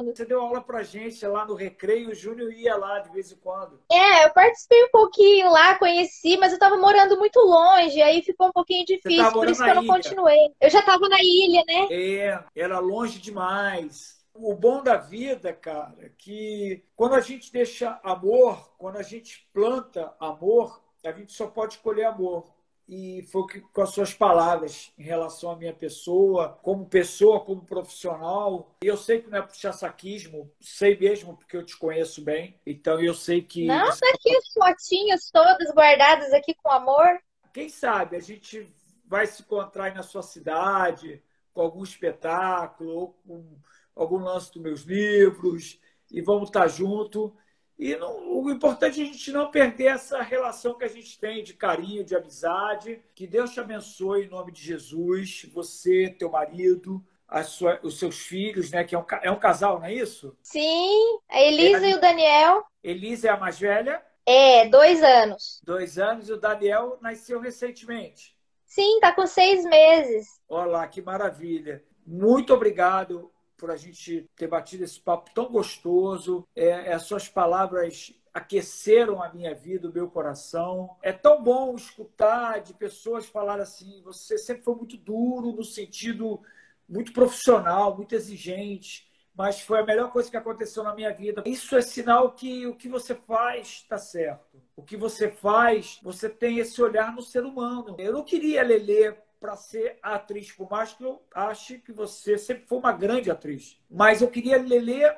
Você 0.04 0.24
deu 0.24 0.40
aula 0.40 0.60
pra 0.60 0.84
gente 0.84 1.26
lá 1.26 1.44
no 1.44 1.54
recreio, 1.54 2.10
o 2.10 2.14
Júnior 2.14 2.52
ia 2.52 2.76
lá 2.76 3.00
de 3.00 3.10
vez 3.10 3.32
em 3.32 3.36
quando. 3.36 3.80
É, 3.90 4.24
eu 4.24 4.32
participei 4.32 4.84
um 4.84 4.90
pouquinho 4.92 5.50
lá, 5.50 5.76
conheci, 5.76 6.36
mas 6.36 6.52
eu 6.52 6.58
tava 6.60 6.76
morando 6.76 7.18
muito 7.18 7.40
longe, 7.40 8.00
aí 8.00 8.22
ficou 8.22 8.46
um 8.46 8.52
pouquinho 8.52 8.86
difícil, 8.86 9.32
por 9.32 9.50
isso 9.50 9.60
que 9.60 9.68
eu 9.68 9.74
não 9.74 9.82
ilha. 9.82 9.92
continuei. 9.92 10.54
Eu 10.60 10.70
já 10.70 10.82
tava 10.82 11.08
na 11.08 11.18
ilha, 11.20 11.64
né? 11.66 11.88
É, 11.90 12.44
era 12.54 12.78
longe 12.78 13.18
demais 13.18 14.18
o 14.40 14.54
bom 14.54 14.84
da 14.84 14.96
vida, 14.96 15.52
cara, 15.52 15.96
é 15.98 16.10
que 16.16 16.84
quando 16.94 17.16
a 17.16 17.20
gente 17.20 17.52
deixa 17.52 17.98
amor, 18.04 18.72
quando 18.78 18.98
a 18.98 19.02
gente 19.02 19.48
planta 19.52 20.14
amor, 20.20 20.80
a 21.04 21.10
gente 21.10 21.32
só 21.32 21.48
pode 21.48 21.78
colher 21.78 22.06
amor. 22.06 22.57
E 22.88 23.22
foi 23.30 23.44
com 23.60 23.82
as 23.82 23.90
suas 23.90 24.14
palavras 24.14 24.92
em 24.98 25.02
relação 25.02 25.50
à 25.50 25.56
minha 25.56 25.74
pessoa, 25.74 26.58
como 26.62 26.86
pessoa, 26.86 27.38
como 27.40 27.66
profissional. 27.66 28.74
E 28.82 28.86
eu 28.86 28.96
sei 28.96 29.20
que 29.20 29.28
não 29.28 29.38
é 29.38 29.42
puxar 29.42 29.74
saquismo, 29.74 30.50
sei 30.58 30.98
mesmo 30.98 31.36
porque 31.36 31.56
eu 31.56 31.66
te 31.66 31.76
conheço 31.76 32.22
bem. 32.22 32.58
Então 32.64 32.98
eu 32.98 33.12
sei 33.12 33.42
que. 33.42 33.66
Não, 33.66 33.86
tá 33.86 34.08
aqui 34.14 34.34
as 34.34 34.52
fotinhas 34.54 35.30
todas 35.30 35.70
guardadas 35.74 36.32
aqui 36.32 36.54
com 36.54 36.70
amor. 36.70 37.20
Quem 37.52 37.68
sabe 37.68 38.16
a 38.16 38.20
gente 38.20 38.66
vai 39.06 39.26
se 39.26 39.42
encontrar 39.42 39.84
aí 39.84 39.94
na 39.94 40.02
sua 40.02 40.22
cidade, 40.22 41.22
com 41.52 41.60
algum 41.60 41.82
espetáculo, 41.82 42.94
ou 42.94 43.08
com 43.26 43.58
algum 43.94 44.18
lance 44.18 44.52
dos 44.52 44.62
meus 44.62 44.82
livros 44.82 45.78
e 46.10 46.22
vamos 46.22 46.48
estar 46.48 46.68
junto. 46.68 47.36
E 47.78 47.94
não, 47.94 48.42
o 48.42 48.50
importante 48.50 49.00
é 49.00 49.04
a 49.04 49.06
gente 49.06 49.30
não 49.30 49.50
perder 49.50 49.86
essa 49.86 50.20
relação 50.20 50.74
que 50.74 50.84
a 50.84 50.88
gente 50.88 51.16
tem 51.18 51.44
de 51.44 51.54
carinho, 51.54 52.04
de 52.04 52.16
amizade. 52.16 53.00
Que 53.14 53.24
Deus 53.24 53.52
te 53.52 53.60
abençoe 53.60 54.24
em 54.24 54.28
nome 54.28 54.50
de 54.50 54.60
Jesus, 54.60 55.46
você, 55.54 56.14
teu 56.18 56.28
marido, 56.28 57.00
sua, 57.44 57.78
os 57.84 57.98
seus 57.98 58.18
filhos, 58.18 58.72
né? 58.72 58.82
Que 58.82 58.96
é 58.96 58.98
um, 58.98 59.04
é 59.22 59.30
um 59.30 59.38
casal, 59.38 59.78
não 59.78 59.86
é 59.86 59.94
isso? 59.94 60.36
Sim, 60.42 61.20
a 61.30 61.40
Elisa 61.40 61.86
é, 61.86 61.90
e 61.90 61.94
o 61.94 62.00
Daniel. 62.00 62.64
Elisa 62.82 63.28
é 63.28 63.30
a 63.30 63.36
mais 63.36 63.60
velha? 63.60 64.02
É, 64.26 64.66
dois 64.68 65.00
anos. 65.02 65.60
Dois 65.62 65.98
anos 65.98 66.28
e 66.28 66.32
o 66.32 66.40
Daniel 66.40 66.98
nasceu 67.00 67.38
recentemente. 67.38 68.36
Sim, 68.66 68.98
tá 69.00 69.12
com 69.12 69.26
seis 69.26 69.64
meses. 69.64 70.26
Olá, 70.48 70.86
que 70.88 71.00
maravilha. 71.00 71.82
Muito 72.04 72.52
obrigado 72.52 73.30
por 73.58 73.70
a 73.70 73.76
gente 73.76 74.30
ter 74.36 74.46
batido 74.46 74.84
esse 74.84 75.00
papo 75.00 75.30
tão 75.34 75.50
gostoso. 75.50 76.46
É, 76.54 76.92
as 76.92 77.02
suas 77.02 77.28
palavras 77.28 78.14
aqueceram 78.32 79.22
a 79.22 79.32
minha 79.32 79.54
vida, 79.54 79.88
o 79.88 79.92
meu 79.92 80.08
coração. 80.08 80.96
É 81.02 81.12
tão 81.12 81.42
bom 81.42 81.74
escutar 81.74 82.60
de 82.60 82.72
pessoas 82.72 83.26
falar 83.26 83.60
assim: 83.60 84.00
você 84.02 84.38
sempre 84.38 84.62
foi 84.62 84.76
muito 84.76 84.96
duro, 84.96 85.52
no 85.52 85.64
sentido 85.64 86.40
muito 86.88 87.12
profissional, 87.12 87.94
muito 87.94 88.14
exigente, 88.14 89.06
mas 89.34 89.60
foi 89.60 89.80
a 89.80 89.84
melhor 89.84 90.10
coisa 90.10 90.30
que 90.30 90.36
aconteceu 90.36 90.82
na 90.82 90.94
minha 90.94 91.12
vida. 91.12 91.42
Isso 91.44 91.76
é 91.76 91.82
sinal 91.82 92.32
que 92.32 92.66
o 92.66 92.74
que 92.74 92.88
você 92.88 93.14
faz 93.14 93.82
está 93.82 93.98
certo. 93.98 94.62
O 94.74 94.82
que 94.82 94.96
você 94.96 95.30
faz, 95.30 96.00
você 96.02 96.30
tem 96.30 96.58
esse 96.58 96.80
olhar 96.80 97.14
no 97.14 97.20
ser 97.20 97.44
humano. 97.44 97.94
Eu 97.98 98.12
não 98.12 98.24
queria, 98.24 98.62
Lelê, 98.62 99.14
para 99.40 99.56
ser 99.56 99.98
atriz, 100.02 100.52
por 100.52 100.70
mais 100.70 100.92
que 100.92 101.04
eu 101.04 101.22
ache 101.34 101.78
que 101.78 101.92
você 101.92 102.36
sempre 102.36 102.66
foi 102.66 102.78
uma 102.78 102.92
grande 102.92 103.30
atriz. 103.30 103.80
Mas 103.90 104.20
eu 104.20 104.28
queria 104.28 104.60
Lelê 104.60 105.12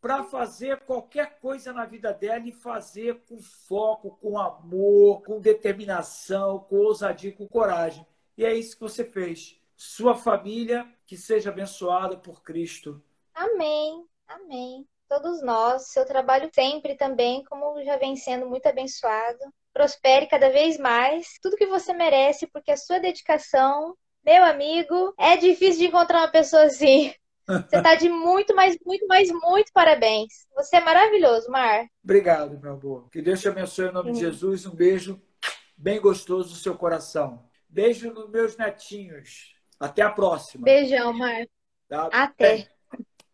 para 0.00 0.24
fazer 0.24 0.80
qualquer 0.80 1.38
coisa 1.40 1.72
na 1.72 1.84
vida 1.84 2.12
dela 2.12 2.46
e 2.46 2.52
fazer 2.52 3.22
com 3.28 3.40
foco, 3.40 4.18
com 4.20 4.38
amor, 4.38 5.22
com 5.22 5.40
determinação, 5.40 6.60
com 6.60 6.76
ousadia, 6.76 7.32
com 7.32 7.48
coragem. 7.48 8.06
E 8.36 8.44
é 8.44 8.54
isso 8.54 8.76
que 8.76 8.82
você 8.82 9.04
fez. 9.04 9.60
Sua 9.76 10.14
família 10.14 10.86
que 11.06 11.16
seja 11.16 11.50
abençoada 11.50 12.16
por 12.16 12.42
Cristo. 12.42 13.02
Amém. 13.34 14.06
Amém. 14.26 14.86
Todos 15.08 15.42
nós, 15.42 15.88
seu 15.88 16.04
trabalho 16.06 16.50
sempre 16.52 16.96
também, 16.96 17.44
como 17.44 17.82
já 17.84 17.96
vem 17.96 18.16
sendo 18.16 18.46
muito 18.48 18.66
abençoado 18.66 19.44
prospere 19.74 20.28
cada 20.28 20.48
vez 20.50 20.78
mais, 20.78 21.36
tudo 21.42 21.56
que 21.56 21.66
você 21.66 21.92
merece, 21.92 22.46
porque 22.46 22.70
a 22.70 22.76
sua 22.76 23.00
dedicação, 23.00 23.96
meu 24.24 24.44
amigo, 24.44 25.12
é 25.18 25.36
difícil 25.36 25.80
de 25.80 25.86
encontrar 25.88 26.20
uma 26.20 26.30
pessoa 26.30 26.62
assim. 26.62 27.12
Você 27.46 27.76
está 27.76 27.94
de 27.94 28.08
muito, 28.08 28.56
mais, 28.56 28.74
muito, 28.86 29.06
mais, 29.06 29.30
muito 29.30 29.70
parabéns. 29.74 30.46
Você 30.56 30.76
é 30.76 30.80
maravilhoso, 30.80 31.50
Mar. 31.50 31.84
Obrigado, 32.02 32.58
meu 32.58 32.72
amor. 32.72 33.10
Que 33.10 33.20
Deus 33.20 33.38
te 33.38 33.48
abençoe 33.48 33.88
em 33.88 33.92
nome 33.92 34.12
de 34.12 34.20
Jesus. 34.20 34.64
Um 34.64 34.74
beijo 34.74 35.20
bem 35.76 36.00
gostoso 36.00 36.48
no 36.48 36.56
seu 36.56 36.74
coração. 36.74 37.44
Beijo 37.68 38.10
nos 38.14 38.30
meus 38.30 38.56
netinhos. 38.56 39.54
Até 39.78 40.00
a 40.00 40.08
próxima. 40.08 40.64
Beijão, 40.64 41.12
Mar. 41.12 41.46
Tá? 41.86 42.08
Até. 42.10 42.66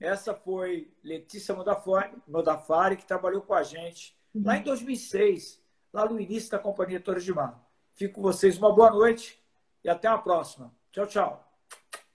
Essa 0.01 0.35
foi 0.35 0.91
Letícia 1.05 1.55
Modafari, 2.27 2.97
que 2.97 3.07
trabalhou 3.07 3.43
com 3.43 3.55
a 3.55 3.63
gente 3.63 4.17
uhum. 4.35 4.43
lá 4.45 4.57
em 4.57 4.63
2006, 4.63 5.60
lá 5.93 6.07
no 6.07 6.21
início 6.21 6.51
da 6.51 6.59
Companhia 6.59 7.01
Torres 7.01 7.25
de 7.25 7.33
Mar. 7.33 7.61
Fico 7.95 8.15
com 8.15 8.23
vocês 8.23 8.57
uma 8.59 8.75
boa 8.75 8.91
noite 8.91 9.43
e 9.85 9.89
até 9.89 10.09
a 10.09 10.19
próxima. 10.19 10.75
Tchau, 10.93 11.07
tchau. 11.07 11.50